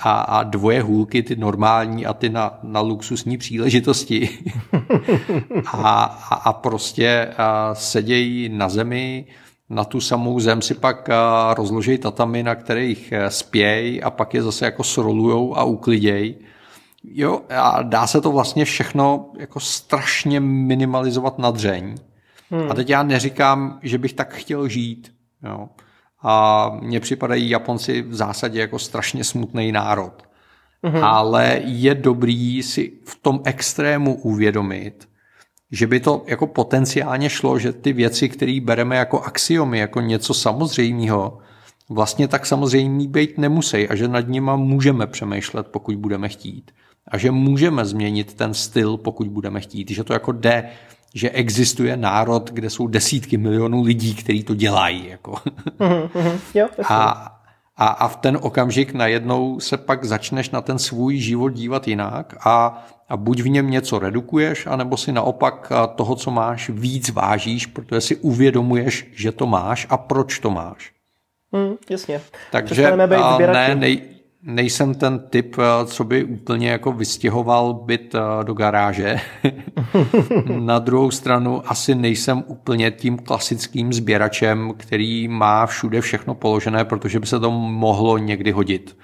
[0.00, 4.28] a, a dvoje hůlky, ty normální a ty na, na luxusní příležitosti.
[5.66, 9.26] a, a, a prostě a sedějí na zemi,
[9.74, 11.08] na tu samou zem si pak
[11.56, 16.34] rozloží tatami, na kterých e, spějí a pak je zase jako srolujou a ukliděj.
[17.04, 21.94] Jo, a dá se to vlastně všechno jako strašně minimalizovat na dřeň.
[22.50, 22.70] Hmm.
[22.70, 25.12] A teď já neříkám, že bych tak chtěl žít.
[25.42, 25.68] Jo.
[26.22, 30.22] A mně připadají Japonci v zásadě jako strašně smutný národ.
[30.82, 31.04] Hmm.
[31.04, 35.08] Ale je dobrý si v tom extrému uvědomit,
[35.74, 40.34] že by to jako potenciálně šlo, že ty věci, které bereme jako axiomy, jako něco
[40.34, 41.38] samozřejmého,
[41.88, 46.70] vlastně tak samozřejmě být nemusí a že nad nima můžeme přemýšlet, pokud budeme chtít.
[47.08, 49.90] A že můžeme změnit ten styl, pokud budeme chtít.
[49.90, 50.68] Že to jako jde,
[51.14, 55.08] že existuje národ, kde jsou desítky milionů lidí, kteří to dělají.
[55.08, 55.34] Jako.
[55.78, 57.33] Mm-hmm, jo, a,
[57.76, 62.34] A, a v ten okamžik najednou se pak začneš na ten svůj život dívat jinak
[62.46, 67.66] a, a buď v něm něco redukuješ, anebo si naopak toho, co máš, víc vážíš,
[67.66, 70.92] protože si uvědomuješ, že to máš a proč to máš.
[71.52, 72.20] Hmm, jasně.
[72.50, 74.13] Takže ne, nej,
[74.46, 79.20] nejsem ten typ, eh, co by úplně jako vystěhoval byt eh, do garáže.
[80.58, 87.20] Na druhou stranu asi nejsem úplně tím klasickým sběračem, který má všude všechno položené, protože
[87.20, 88.96] by se to mohlo někdy hodit.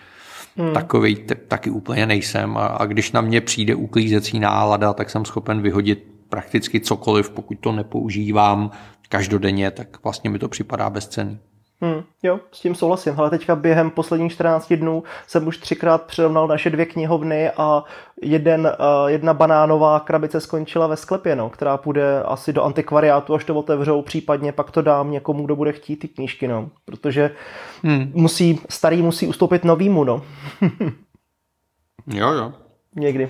[0.56, 0.74] Hmm.
[0.74, 5.62] Takový typ taky úplně nejsem a když na mě přijde uklízecí nálada, tak jsem schopen
[5.62, 8.70] vyhodit prakticky cokoliv, pokud to nepoužívám
[9.08, 11.38] každodenně, tak vlastně mi to připadá bezcenný.
[11.82, 13.14] Hmm, jo, s tím souhlasím.
[13.16, 17.84] Ale teďka během posledních 14 dnů jsem už třikrát přirovnal naše dvě knihovny a
[18.22, 23.44] jeden, uh, jedna banánová krabice skončila ve sklepě, no, která půjde asi do antikvariátu, až
[23.44, 26.70] to otevřou, případně pak to dám někomu, kdo bude chtít ty knížky, no.
[26.84, 27.30] Protože
[27.82, 28.12] hmm.
[28.14, 30.22] musí, starý musí ustoupit novýmu, no.
[32.06, 32.52] jo, jo.
[32.96, 33.28] Někdy.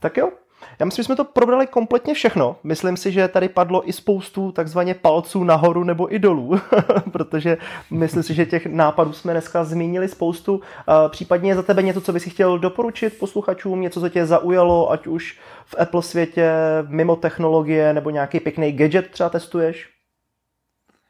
[0.00, 0.30] Tak jo,
[0.78, 2.56] já myslím, že jsme to probrali kompletně všechno.
[2.64, 6.60] Myslím si, že tady padlo i spoustu takzvaně palců nahoru nebo i dolů,
[7.12, 7.58] protože
[7.90, 10.60] myslím si, že těch nápadů jsme dneska zmínili spoustu.
[11.08, 15.38] Případně za tebe něco, co bys chtěl doporučit posluchačům, něco, co tě zaujalo, ať už
[15.64, 16.52] v Apple světě,
[16.88, 19.88] mimo technologie, nebo nějaký pěkný gadget třeba testuješ?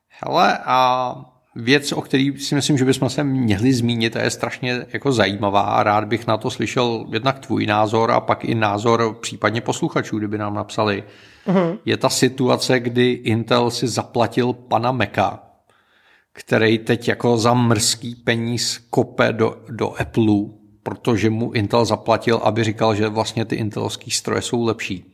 [0.09, 1.15] Hele, a
[1.57, 5.61] věc, o který si myslím, že bychom se měli zmínit a je strašně jako zajímavá
[5.61, 10.19] a rád bych na to slyšel jednak tvůj názor a pak i názor případně posluchačů,
[10.19, 11.05] kdyby nám napsali.
[11.47, 11.79] Uh-huh.
[11.85, 15.43] Je ta situace, kdy Intel si zaplatil pana Meka,
[16.33, 20.35] který teď jako za mrzký peníz kope do, do Apple,
[20.83, 25.05] protože mu Intel zaplatil, aby říkal, že vlastně ty intelovské stroje jsou lepší.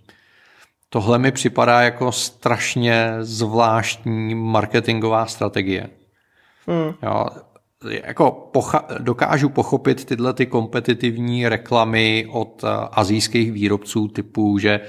[0.88, 5.90] Tohle mi připadá jako strašně zvláštní marketingová strategie.
[6.66, 6.94] Hmm.
[7.02, 7.26] Jo,
[7.90, 14.80] jako pocha- dokážu pochopit tyhle ty kompetitivní reklamy od uh, azijských výrobců typu, že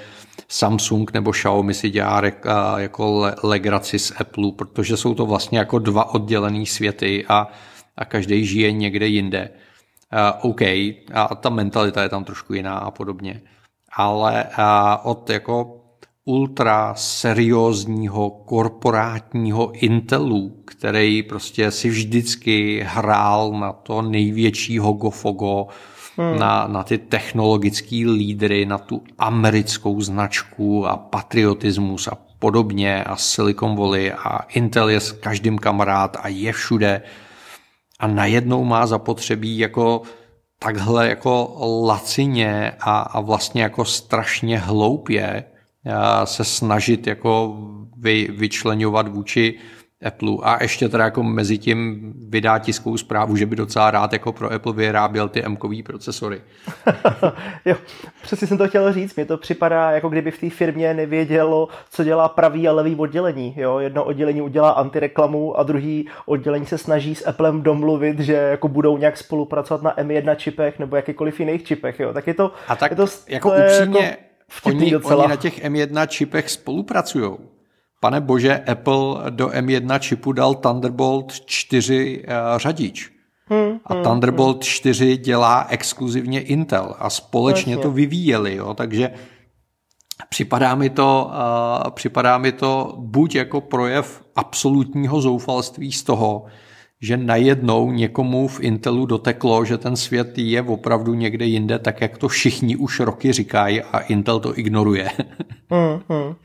[0.47, 5.25] Samsung nebo Xiaomi si dělá re- uh, jako le- legraci z Apple, protože jsou to
[5.25, 7.47] vlastně jako dva oddělený světy a,
[7.97, 9.49] a každý žije někde jinde.
[10.13, 10.61] Uh, OK,
[11.13, 13.41] a ta mentalita je tam trošku jiná a podobně.
[13.95, 15.80] Ale uh, od jako
[16.25, 25.67] ultra seriózního korporátního Intelu, který prostě si vždycky hrál na to největšího gofogo,
[26.17, 26.39] hmm.
[26.39, 33.75] na, na ty technologické lídry, na tu americkou značku a patriotismus a podobně a Silicon
[33.75, 37.01] Valley a Intel je s každým kamarád a je všude
[37.99, 40.01] a najednou má zapotřebí jako
[40.59, 41.55] takhle jako
[41.85, 45.43] lacině a, a vlastně jako strašně hloupě
[46.23, 47.57] se snažit jako
[47.97, 49.59] vy, vyčlenovat vůči
[50.05, 54.33] Apple a ještě teda jako mezi tím vydá tiskovou zprávu, že by docela rád jako
[54.33, 56.41] pro Apple vyráběl ty m procesory.
[57.65, 57.75] jo,
[58.21, 59.15] přesně jsem to chtěl říct.
[59.15, 63.53] Mně to připadá, jako kdyby v té firmě nevědělo, co dělá pravý a levý oddělení.
[63.57, 63.79] Jo?
[63.79, 68.97] Jedno oddělení udělá antireklamu a druhý oddělení se snaží s Applem domluvit, že jako budou
[68.97, 71.99] nějak spolupracovat na M1 čipech nebo jakýkoliv jiných čipech.
[71.99, 72.13] Jo?
[72.13, 72.51] Tak je to...
[72.67, 74.30] A tak je to, jako to upřímně, jako
[74.63, 77.31] oni, oni na těch M1 čipech spolupracují.
[77.99, 83.11] Pane bože, Apple do M1 čipu dal Thunderbolt 4 uh, eh, řadič.
[83.45, 84.61] Hmm, a hmm, Thunderbolt hmm.
[84.61, 87.83] 4 dělá exkluzivně Intel a společně Jasně.
[87.83, 89.11] to vyvíjeli, jo, takže
[90.29, 91.31] připadá mi to,
[91.83, 96.45] uh, připadá mi to buď jako projev absolutního zoufalství z toho,
[97.01, 102.17] že najednou někomu v Intelu doteklo, že ten svět je opravdu někde jinde, tak jak
[102.17, 105.09] to všichni už roky říkají a Intel to ignoruje.
[105.73, 106.35] Mm, mm.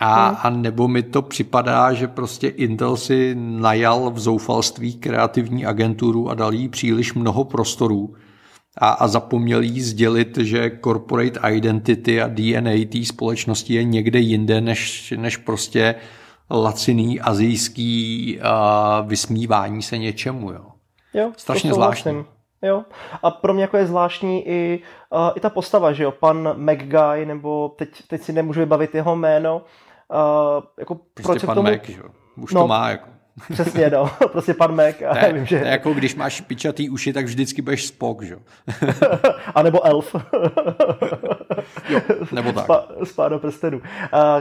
[0.00, 6.30] A, a nebo mi to připadá, že prostě Intel si najal v zoufalství kreativní agenturu
[6.30, 8.14] a dal jí příliš mnoho prostorů
[8.78, 14.60] a, a zapomněl jí sdělit, že corporate identity a DNA té společnosti je někde jinde,
[14.60, 15.94] než, než prostě
[16.50, 20.52] laciný azijský uh, vysmívání se něčemu.
[20.52, 20.64] Jo.
[21.14, 22.24] Jo, Strašně zvláštní.
[22.62, 22.84] Jo.
[23.22, 27.26] A pro mě jako je zvláštní i, uh, i ta postava, že jo, pan McGuy,
[27.26, 29.56] nebo teď, teď si nemůžu vybavit jeho jméno.
[29.56, 31.70] Uh, jako prostě proč pan tomu...
[31.70, 32.02] Mac, že?
[32.36, 33.08] Už no, to má jako.
[33.52, 34.10] Přesně, no.
[34.32, 34.94] Prostě pan Mac.
[35.08, 35.56] A ne, nevím, že...
[35.56, 38.36] jako když máš pičatý uši, tak vždycky budeš Spock, že?
[39.54, 40.14] a nebo Elf.
[41.88, 42.00] jo,
[42.32, 42.64] nebo tak.
[42.64, 43.78] Spá, spá do prstenů.
[43.78, 43.84] Uh,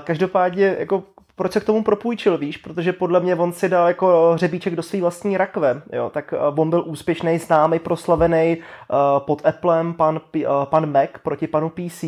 [0.03, 1.03] každopádně, jako
[1.37, 4.83] proč se k tomu propůjčil, víš, protože podle mě on si dal jako řebíček do
[4.83, 10.21] své vlastní rakve, jo, tak eh, on byl úspěšný, známý, proslavený uh, pod Applem, pan,
[10.35, 12.03] uh, pan Mac proti panu PC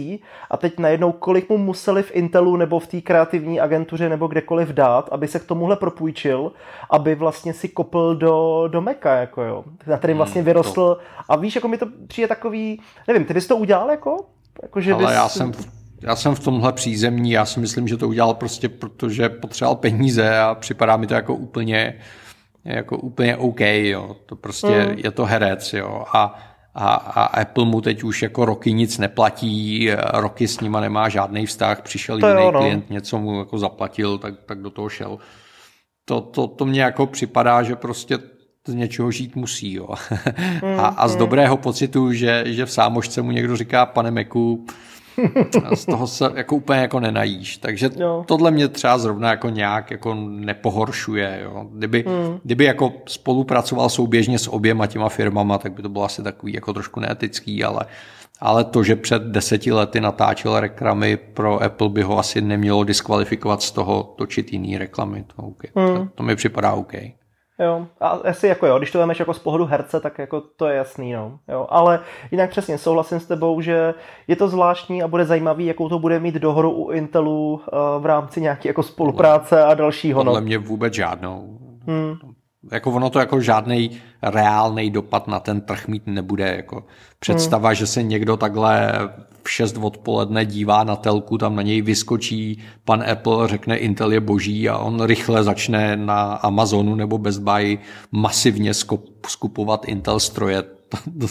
[0.49, 4.69] a teď najednou kolik mu museli v Intelu nebo v té kreativní agentuře nebo kdekoliv
[4.69, 6.51] dát, aby se k tomuhle propůjčil,
[6.89, 10.97] aby vlastně si kopl do, do Maca, jako jo, na kterým hmm, vlastně vyrostl.
[11.29, 14.25] A víš, jako mi to přijde takový, nevím, ty bys to udělal jako?
[14.61, 15.13] jako že Ale bys...
[15.13, 15.51] já jsem
[16.01, 20.39] já jsem v tomhle přízemní, já si myslím, že to udělal prostě protože potřeboval peníze
[20.39, 21.99] a připadá mi to jako úplně,
[22.65, 24.15] jako úplně OK, jo.
[24.25, 24.97] To prostě mm.
[24.97, 26.03] je to herec, jo.
[26.13, 26.39] A,
[26.75, 31.45] a, a Apple mu teď už jako roky nic neplatí, roky s nima nemá žádný
[31.45, 32.59] vztah, přišel to jiný jo, no.
[32.59, 35.17] klient, něco mu jako zaplatil, tak, tak do toho šel.
[36.05, 38.17] To, to, to mně jako připadá, že prostě
[38.67, 39.73] z něčeho žít musí.
[39.73, 39.89] Jo.
[40.63, 41.19] Mm, a, a z mm.
[41.19, 44.65] dobrého pocitu, že, že v sámošce mu někdo říká, pane Meku,
[45.63, 47.57] a z toho se jako úplně jako nenajíš.
[47.57, 48.23] Takže jo.
[48.27, 51.39] tohle mě třeba zrovna jako nějak jako nepohoršuje.
[51.43, 51.67] Jo.
[51.71, 52.39] Kdyby, hmm.
[52.43, 56.73] kdyby jako spolupracoval souběžně s oběma těma firmama, tak by to bylo asi takový jako
[56.73, 57.85] trošku neetický, ale,
[58.39, 63.61] ale to, že před deseti lety natáčel reklamy pro Apple, by ho asi nemělo diskvalifikovat
[63.61, 65.25] z toho točit jiný reklamy.
[65.35, 65.71] To, okay.
[65.75, 65.97] hmm.
[65.97, 66.93] to, to mi připadá OK.
[67.59, 70.67] Jo, a asi jako jo, když to vemeš jako z pohledu herce, tak jako to
[70.67, 71.39] je jasný, no.
[71.47, 71.99] Jo, ale
[72.31, 73.93] jinak přesně souhlasím s tebou, že
[74.27, 77.59] je to zvláštní a bude zajímavý, jakou to bude mít dohoru u Intelu uh,
[78.03, 80.31] v rámci nějaké jako spolupráce a dalšího, no.
[80.31, 81.59] Podle mě vůbec žádnou.
[81.87, 82.15] Hmm.
[82.71, 86.55] Jako ono to jako žádný reálný dopad na ten trh mít nebude.
[86.55, 86.83] Jako
[87.19, 87.75] představa, hmm.
[87.75, 88.91] že se někdo takhle
[89.49, 94.19] v 6 odpoledne dívá na telku, tam na něj vyskočí pan Apple, řekne Intel je
[94.19, 97.77] boží a on rychle začne na Amazonu nebo Best Buy
[98.11, 98.73] masivně
[99.27, 100.61] skupovat Intel stroje.
[100.61, 101.27] To, to,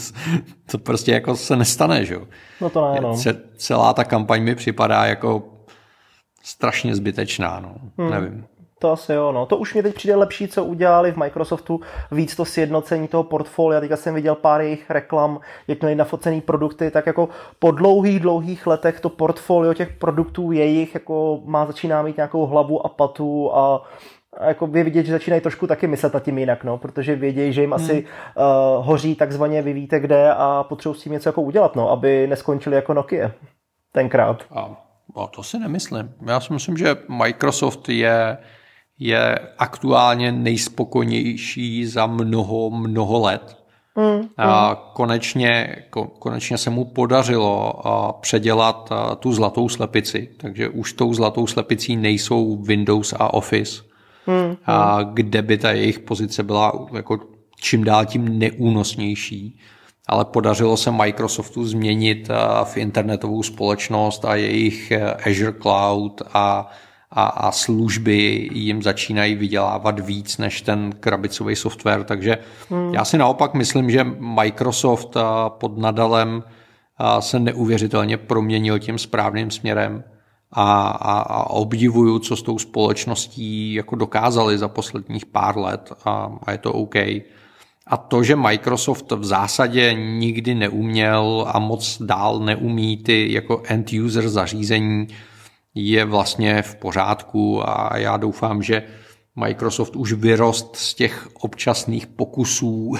[0.71, 2.23] to prostě jako se nestane, že jo?
[2.61, 3.17] No to ne, no.
[3.57, 5.49] Celá ta kampaň mi připadá jako
[6.43, 7.75] strašně zbytečná, no.
[7.99, 8.11] Hmm.
[8.11, 8.45] Nevím.
[8.79, 9.47] To asi jo, no.
[9.47, 11.81] To už mě teď přijde lepší, co udělali v Microsoftu,
[12.13, 13.81] víc to sjednocení toho portfolia.
[13.81, 18.67] Teďka jsem viděl pár jejich reklam, jak měli nafocený produkty, tak jako po dlouhých, dlouhých
[18.67, 23.83] letech to portfolio těch produktů jejich jako má začíná mít nějakou hlavu a patu a
[24.41, 27.53] a jako vy vidět, že začínají trošku taky myslet na tím jinak, no, protože vědějí,
[27.53, 27.83] že jim hmm.
[27.83, 31.91] asi uh, hoří takzvaně, vy víte kde a potřebují s tím něco jako udělat, no,
[31.91, 33.31] aby neskončili jako Nokia
[33.93, 34.45] tenkrát.
[34.51, 34.71] A,
[35.17, 36.15] a to si nemyslím.
[36.27, 38.39] Já si myslím, že Microsoft je
[38.99, 43.59] je aktuálně nejspokojnější za mnoho, mnoho let.
[43.97, 44.77] Mm, a mm.
[44.93, 45.77] konečně,
[46.19, 47.73] konečně se mu podařilo
[48.21, 53.83] předělat tu zlatou slepici, takže už tou zlatou slepicí nejsou Windows a Office,
[54.27, 57.19] mm, a kde by ta jejich pozice byla jako
[57.61, 59.59] čím dál tím neúnosnější.
[60.07, 62.29] Ale podařilo se Microsoftu změnit
[62.65, 64.93] v internetovou společnost a jejich
[65.27, 66.71] Azure Cloud a
[67.11, 72.05] a, a služby jim začínají vydělávat víc než ten krabicový software.
[72.05, 72.39] Takže
[72.71, 72.95] hmm.
[72.95, 75.17] já si naopak myslím, že Microsoft
[75.49, 76.43] pod Nadalem
[77.21, 80.05] se neuvěřitelně proměnil tím správným směrem
[80.53, 86.39] a, a, a obdivuju, co s tou společností jako dokázali za posledních pár let a,
[86.43, 86.97] a je to OK.
[87.87, 94.29] A to, že Microsoft v zásadě nikdy neuměl a moc dál neumí ty jako end-user
[94.29, 95.07] zařízení
[95.75, 98.83] je vlastně v pořádku a já doufám, že
[99.37, 102.95] Microsoft už vyrost z těch občasných pokusů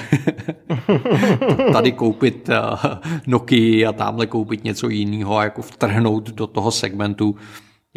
[1.73, 2.61] tady koupit eh,
[3.27, 7.37] Nokia a tamhle koupit něco jiného a jako vtrhnout do toho segmentu.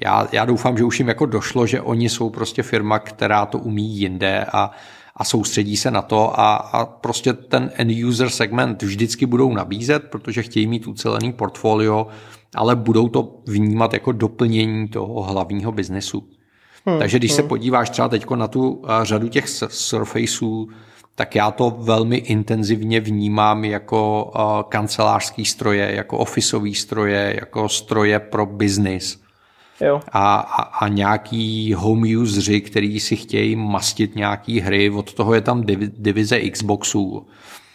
[0.04, 3.58] Já, já doufám, že už jim jako došlo, že oni jsou prostě firma, která to
[3.58, 4.72] umí jinde a,
[5.16, 10.04] a soustředí se na to a, a prostě ten end user segment vždycky budou nabízet,
[10.04, 12.08] protože chtějí mít ucelený portfolio,
[12.56, 16.28] ale budou to vnímat jako doplnění toho hlavního biznesu.
[16.86, 17.36] Hmm, Takže když hmm.
[17.36, 20.70] se podíváš třeba teď na tu eh, řadu těch Surfaceů,
[21.16, 28.20] tak já to velmi intenzivně vnímám jako uh, kancelářský stroje, jako ofisový stroje, jako stroje
[28.20, 29.22] pro biznis.
[29.82, 30.02] Jo.
[30.12, 35.42] A, a, a nějaký home useři, který si chtějí mastit nějaký hry, od toho je
[35.42, 35.64] tam
[35.98, 37.28] divize Xboxů.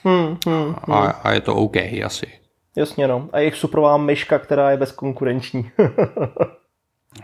[0.04, 0.74] Hmm, hmm, hmm.
[0.96, 2.26] A, a je to OK asi.
[2.76, 3.28] Jasně no.
[3.32, 5.70] A jejich suprová myška, která je bezkonkurenční.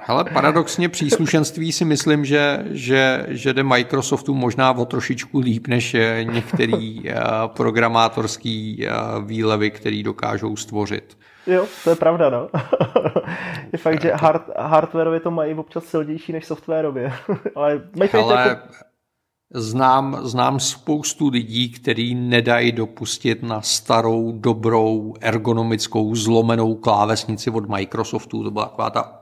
[0.06, 5.96] Ale paradoxně příslušenství si myslím, že, že, že jde Microsoftu možná o trošičku líp než
[6.22, 7.14] některý eh,
[7.46, 8.92] programátorský eh,
[9.24, 11.18] výlevy, který dokážou stvořit.
[11.46, 12.48] Jo, to je pravda, no.
[13.72, 17.12] je fakt, že hard, hardwareově to mají občas silnější než softwarově.
[17.54, 18.48] Ale mají Ale...
[18.48, 18.68] jako
[19.54, 28.44] Znám, znám spoustu lidí, kteří nedají dopustit na starou, dobrou, ergonomickou, zlomenou klávesnici od Microsoftu.
[28.44, 29.20] To byla taková ta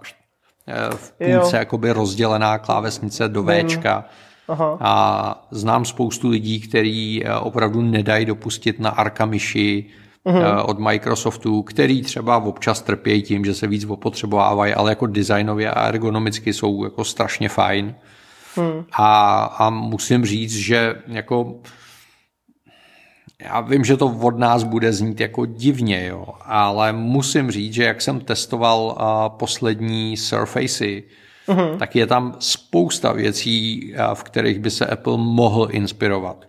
[0.95, 4.05] v půlce jakoby rozdělená klávesnice do Včka.
[4.49, 4.79] Aha.
[4.81, 9.87] A znám spoustu lidí, kteří opravdu nedají dopustit na Arka myši
[10.27, 10.65] uh-huh.
[10.67, 15.89] od Microsoftu, který třeba občas trpějí tím, že se víc opotřebovávají, ale jako designově a
[15.89, 17.95] ergonomicky jsou jako strašně fajn.
[18.57, 18.85] Hmm.
[18.93, 21.61] A, a musím říct, že jako
[23.45, 27.85] já vím, že to od nás bude znít jako divně, jo, ale musím říct, že
[27.85, 31.03] jak jsem testoval uh, poslední Surfacey,
[31.49, 31.77] uh-huh.
[31.77, 36.45] tak je tam spousta věcí, uh, v kterých by se Apple mohl inspirovat.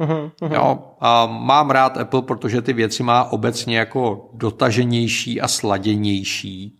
[0.00, 0.54] Uh-huh, uh-huh.
[0.54, 6.77] Jo, a mám rád Apple, protože ty věci má obecně jako dotaženější a sladěnější.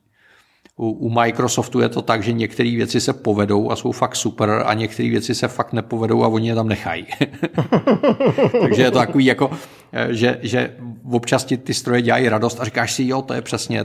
[0.78, 4.62] U, u Microsoftu je to tak, že některé věci se povedou a jsou fakt super
[4.66, 7.06] a některé věci se fakt nepovedou a oni je tam nechají.
[8.60, 9.50] Takže je to takový jako,
[10.10, 10.76] že, že
[11.10, 13.84] občas ti ty stroje dělají radost a říkáš si, jo, to je přesně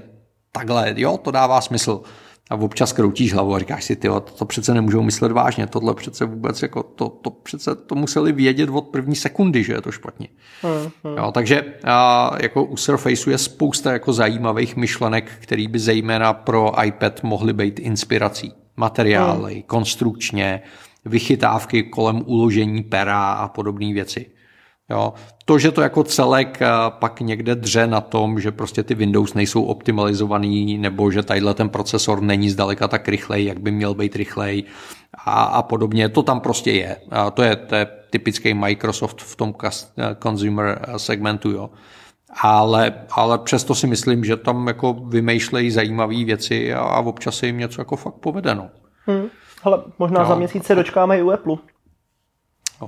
[0.52, 2.02] takhle, jo, to dává smysl
[2.50, 5.94] a občas kroutíš hlavu a říkáš si, ty, to, to přece nemůžou myslet vážně, tohle
[5.94, 9.92] přece vůbec, jako to, to přece to museli vědět od první sekundy, že je to
[9.92, 10.28] špatně.
[10.62, 11.18] Hmm, hmm.
[11.18, 16.84] Jo, takže a, jako u Surfaceu je spousta jako zajímavých myšlenek, které by zejména pro
[16.84, 18.54] iPad mohly být inspirací.
[18.78, 19.64] Materiály, hmm.
[19.64, 20.62] konstrukčně,
[21.06, 24.26] vychytávky kolem uložení pera a podobné věci.
[24.90, 25.14] Jo.
[25.46, 29.34] To, že to jako celek eh, pak někde dře na tom, že prostě ty Windows
[29.34, 34.16] nejsou optimalizovaný, nebo že tadyhle ten procesor není zdaleka tak rychlej, jak by měl být
[34.16, 34.64] rychlej
[35.26, 36.98] a, a podobně, to tam prostě je.
[37.10, 39.70] A to je, to je typický Microsoft v tom eh,
[40.24, 41.70] consumer eh, segmentu, jo.
[42.42, 47.46] Ale, ale přesto si myslím, že tam jako vymýšlejí zajímavé věci a, a občas se
[47.46, 48.70] jim něco jako fakt povedeno.
[49.06, 49.28] Hmm.
[49.64, 50.28] Hele, možná jo.
[50.28, 51.56] za měsíc se dočkáme i u Apple.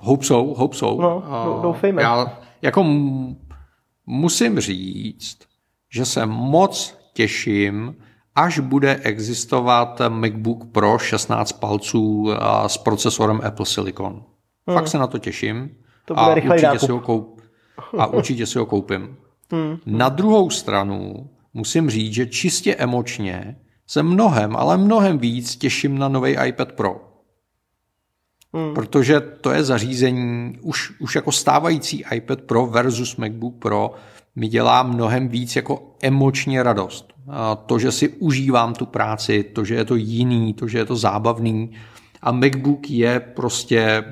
[0.03, 1.01] Hope so, hope so.
[1.01, 2.01] No, doufejme.
[2.01, 2.85] Já jako
[4.05, 5.37] musím říct,
[5.93, 7.95] že se moc těším,
[8.35, 12.31] až bude existovat MacBook Pro 16 palců
[12.67, 14.23] s procesorem Apple Silicon.
[14.67, 14.77] Hmm.
[14.77, 15.69] Fakt se na to těším.
[16.05, 17.41] To bude a určitě, si ho koup,
[17.97, 19.17] a určitě si ho koupím.
[19.51, 19.77] Hmm.
[19.85, 26.07] Na druhou stranu musím říct, že čistě emočně se mnohem, ale mnohem víc těším na
[26.07, 27.04] nový iPad Pro.
[28.55, 28.73] Hmm.
[28.73, 33.91] Protože to je zařízení, už, už jako stávající iPad Pro versus MacBook Pro
[34.35, 37.13] mi dělá mnohem víc jako emočně radost.
[37.29, 40.85] A to, že si užívám tu práci, to, že je to jiný, to, že je
[40.85, 41.71] to zábavný.
[42.21, 44.03] A MacBook je prostě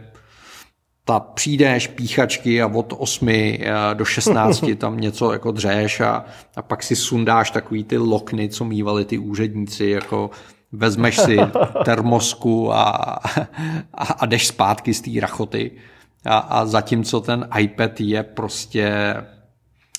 [1.06, 3.60] ta přijdeš píchačky a od 8 eh,
[3.94, 6.26] do 16 tam něco jako dřeš a,
[6.56, 10.30] a pak si sundáš takový ty lokny, co mývali ty úředníci, jako
[10.74, 11.38] vezmeš si
[11.86, 12.90] termosku a,
[13.94, 15.72] a, a jdeš zpátky z té rachoty.
[16.26, 19.16] A, a zatímco ten iPad je prostě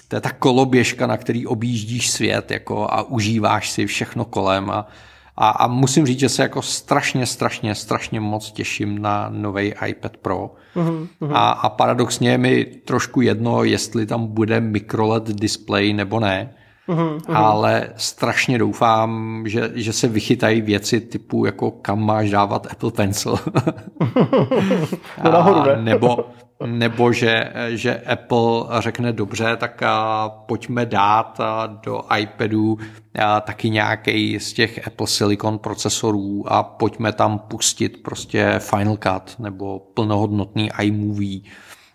[0.08, 4.88] to je ta koloběžka, na který objíždíš svět jako, a užíváš si všechno kolem a,
[5.36, 10.16] a, a musím říct, že se jako strašně, strašně, strašně moc těším na nový iPad
[10.16, 10.54] Pro.
[10.76, 11.32] Uh-huh, uh-huh.
[11.34, 16.54] A, a paradoxně je mi trošku jedno, jestli tam bude microLED display nebo ne,
[16.86, 17.36] Uhum, uhum.
[17.36, 23.38] ale strašně doufám, že, že se vychytají věci typu jako kam máš dávat Apple Pencil.
[25.24, 25.82] no nahoru, ne?
[25.82, 26.26] nebo,
[26.66, 31.40] nebo že, že Apple řekne dobře, tak a pojďme dát
[31.84, 32.78] do iPadu
[33.18, 39.38] a taky nějaký z těch Apple Silicon procesorů a pojďme tam pustit prostě Final Cut
[39.38, 41.40] nebo plnohodnotný iMovie.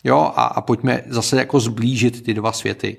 [0.04, 2.98] Jo, a, a pojďme zase jako zblížit ty dva světy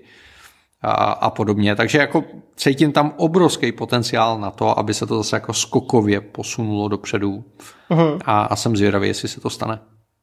[0.83, 1.77] a, a podobně.
[1.77, 2.25] Takže jako
[2.57, 7.45] cítím tam obrovský potenciál na to, aby se to zase jako skokově posunulo dopředu
[7.91, 8.19] uh-huh.
[8.25, 9.79] a, a jsem zvědavý, jestli se to stane.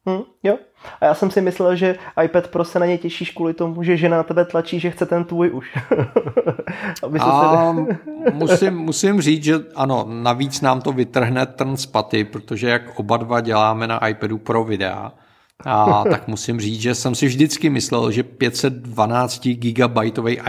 [0.06, 0.58] Hmm, jo.
[1.00, 3.96] A já jsem si myslel, že iPad Pro se na ně těšíš kvůli tomu, že
[3.96, 5.76] žena na tebe tlačí, že chce ten tvůj už.
[7.02, 7.98] Aby se a se...
[8.32, 13.16] musím, musím říct, že ano, navíc nám to vytrhne trn z paty, protože jak oba
[13.16, 15.12] dva děláme na iPadu Pro videa,
[15.64, 19.96] a tak musím říct, že jsem si vždycky myslel, že 512 GB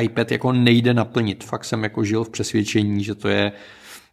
[0.02, 1.44] iPad jako nejde naplnit.
[1.44, 3.52] Fakt jsem jako žil v přesvědčení, že to je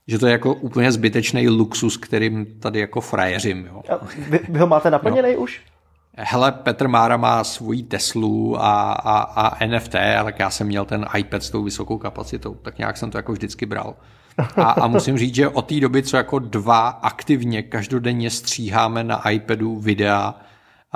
[0.08, 3.66] že to je jako úplně zbytečný luxus, kterým tady jako frajeřím.
[3.66, 3.82] Jo.
[3.94, 5.40] A vy, vy ho máte naplněný no.
[5.40, 5.60] už?
[6.18, 9.92] Hele, Petr Mára má svoji Teslu a, a, a NFT,
[10.24, 13.32] tak já jsem měl ten iPad s tou vysokou kapacitou, tak nějak jsem to jako
[13.32, 13.94] vždycky bral.
[14.56, 19.30] A, a musím říct, že od té doby, co jako dva aktivně každodenně stříháme na
[19.30, 20.34] iPadu videa,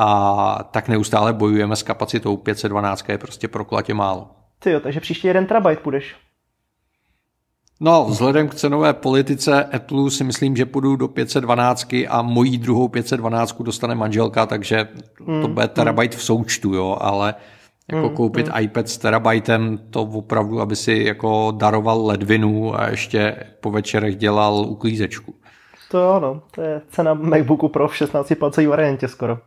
[0.03, 4.31] a tak neustále bojujeme s kapacitou 512, je prostě proklatě málo.
[4.59, 6.17] Ty jo, takže příště jeden terabyte půjdeš.
[7.81, 12.89] No, vzhledem k cenové politice Apple si myslím, že půjdu do 512 a mojí druhou
[12.89, 14.89] 512 dostane manželka, takže
[15.19, 15.75] to hmm, bude hmm.
[15.75, 17.35] terabyte v součtu, jo, ale
[17.93, 18.65] Jako hmm, koupit hmm.
[18.65, 24.55] iPad s terabajtem, to opravdu, aby si jako daroval ledvinu a ještě po večerech dělal
[24.55, 25.35] uklízečku.
[25.91, 26.43] To jo, no.
[26.51, 29.39] To je cena MacBooku Pro v 16 palcové variantě skoro.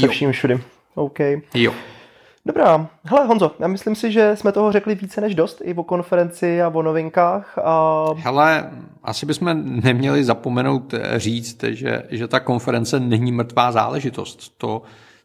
[0.00, 0.60] Se vším všudy.
[0.94, 1.18] OK.
[1.54, 1.72] Jo.
[2.46, 2.88] Dobrá.
[3.04, 6.62] Hele Honzo, já myslím si, že jsme toho řekli více než dost i o konferenci
[6.62, 7.58] a o novinkách.
[7.58, 8.04] A...
[8.16, 8.70] Hele,
[9.02, 14.54] asi bychom neměli zapomenout říct, že, že ta konference není mrtvá záležitost.
[14.58, 14.82] To,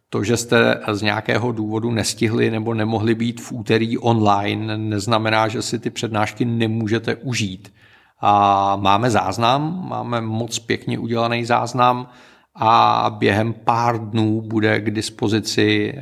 [0.10, 5.62] to, že jste z nějakého důvodu nestihli nebo nemohli být v úterý online, neznamená, že
[5.62, 7.74] si ty přednášky nemůžete užít.
[8.22, 12.08] A máme záznam, máme moc pěkně udělaný záznam
[12.56, 15.94] a během pár dnů bude k dispozici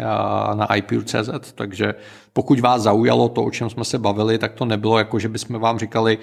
[0.54, 1.96] na iPure.cz, takže
[2.34, 5.60] pokud vás zaujalo to, o čem jsme se bavili, tak to nebylo jako, že bychom
[5.60, 6.18] vám říkali,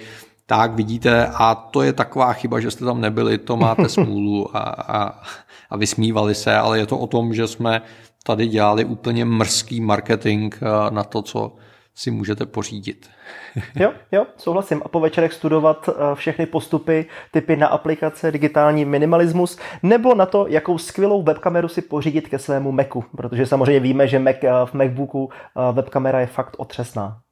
[0.45, 4.59] tak vidíte, a to je taková chyba, že jste tam nebyli, to máte smůlu a,
[4.59, 5.21] a,
[5.69, 7.81] a vysmívali se, ale je to o tom, že jsme
[8.23, 10.55] tady dělali úplně mrzký marketing
[10.89, 11.55] na to, co
[11.95, 13.09] si můžete pořídit.
[13.75, 14.81] jo, jo, souhlasím.
[14.85, 20.47] A po večerech studovat eh, všechny postupy, typy na aplikace, digitální minimalismus, nebo na to,
[20.47, 24.73] jakou skvělou webkameru si pořídit ke svému Macu, protože samozřejmě víme, že Mac, eh, v
[24.73, 27.24] Macbooku eh, webkamera je fakt otřesná.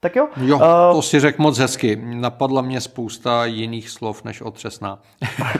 [0.00, 0.28] Tak jo.
[0.36, 2.00] Jo, uh, to si řekl moc hezky.
[2.04, 4.98] Napadla mě spousta jiných slov než otřesná.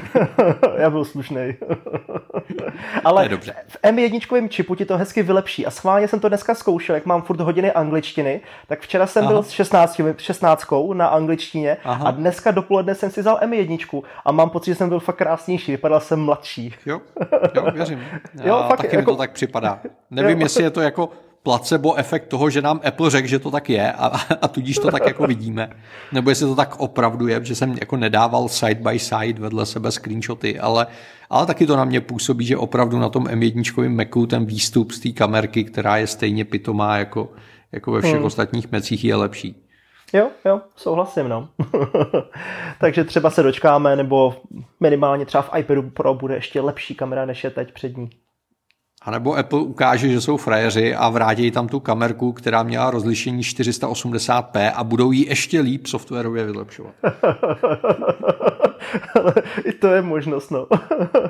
[0.79, 1.41] Já byl slušný.
[3.05, 3.55] Ale dobře.
[3.69, 5.67] v M1 čipu ti to hezky vylepší.
[5.67, 8.41] A schválně jsem to dneska zkoušel, jak mám furt hodiny angličtiny.
[8.67, 9.33] Tak včera jsem Aha.
[9.33, 10.65] byl s 16, 16
[10.95, 12.09] na angličtině Aha.
[12.09, 15.73] a dneska dopoledne jsem si vzal M1 a mám pocit, že jsem byl fakt krásnější.
[15.73, 16.75] Vypadal jsem mladší.
[16.87, 17.01] Jo,
[17.55, 18.05] jo věřím.
[18.35, 19.11] Já jo, fakt, taky jako...
[19.11, 19.81] mi to tak připadá.
[20.11, 21.09] Nevím, jo, jestli je to jako
[21.49, 24.07] placebo efekt toho, že nám Apple řekl, že to tak je a,
[24.43, 25.71] a tudíž to tak jako vidíme.
[26.13, 29.91] Nebo jestli to tak opravdu je, že jsem jako nedával side by side vedle sebe
[29.91, 30.87] screenshoty, ale,
[31.31, 35.01] ale taky to na mě působí, že opravdu na tom M1 Macu ten výstup z
[35.01, 37.33] té kamerky, která je stejně pitomá jako,
[37.73, 38.25] jako ve všech hmm.
[38.25, 39.65] ostatních mecích, je lepší.
[40.13, 41.49] Jo, jo, souhlasím, no.
[42.81, 44.35] Takže třeba se dočkáme, nebo
[44.81, 48.11] minimálně třeba v iPadu Pro bude ještě lepší kamera, než je teď před ní.
[49.03, 53.43] A nebo Apple ukáže, že jsou frajeři a vrátí tam tu kamerku, která měla rozlišení
[53.43, 56.95] 480p a budou ji ještě líp softwarově vylepšovat.
[59.15, 59.35] Ale
[59.65, 60.67] i to je možnost, no.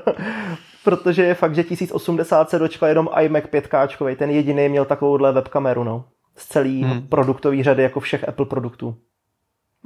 [0.85, 5.85] Protože je fakt, že 1080 se dočkal jenom iMac 5K, ten jediný měl takovouhle webkameru,
[5.85, 6.05] no.
[6.37, 7.03] Z celý hmm.
[7.03, 8.97] produktový řady, jako všech Apple produktů.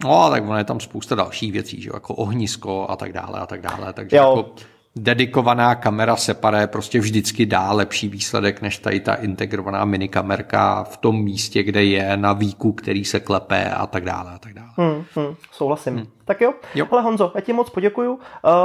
[0.04, 3.46] No, tak ono je tam spousta dalších věcí, že jako ohnisko a tak dále a
[3.46, 3.92] tak dále.
[3.92, 4.34] Takže jo.
[4.36, 4.54] jako
[4.96, 11.22] dedikovaná kamera separé prostě vždycky dá lepší výsledek než tady ta integrovaná minikamerka v tom
[11.22, 14.68] místě, kde je na výku, který se klepe a tak dále a tak dále.
[14.76, 15.96] Hmm, hmm, souhlasím.
[15.96, 16.06] Hmm.
[16.24, 16.54] Tak jo.
[16.74, 16.86] jo.
[16.90, 18.12] Ale Honzo, já ti moc poděkuju.
[18.12, 18.20] Uh,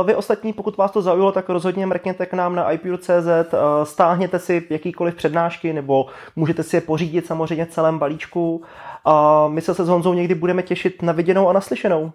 [0.06, 4.40] vy ostatní, pokud vás to zaujalo, tak rozhodně mrkněte k nám na iPure.cz, uh, stáhněte
[4.40, 6.06] si jakýkoliv přednášky nebo
[6.36, 8.64] můžete si je pořídit samozřejmě v celém balíčku.
[9.06, 12.12] A my se se s Honzou někdy budeme těšit na viděnou a naslyšenou.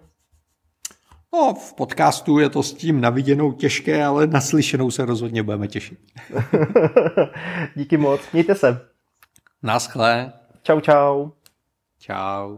[1.33, 5.99] No, v podcastu je to s tím naviděnou těžké, ale naslyšenou se rozhodně budeme těšit.
[7.75, 8.21] Díky moc.
[8.33, 8.81] Mějte se.
[9.63, 10.33] Naschle.
[10.63, 11.29] Čau, čau.
[11.99, 12.57] Čau.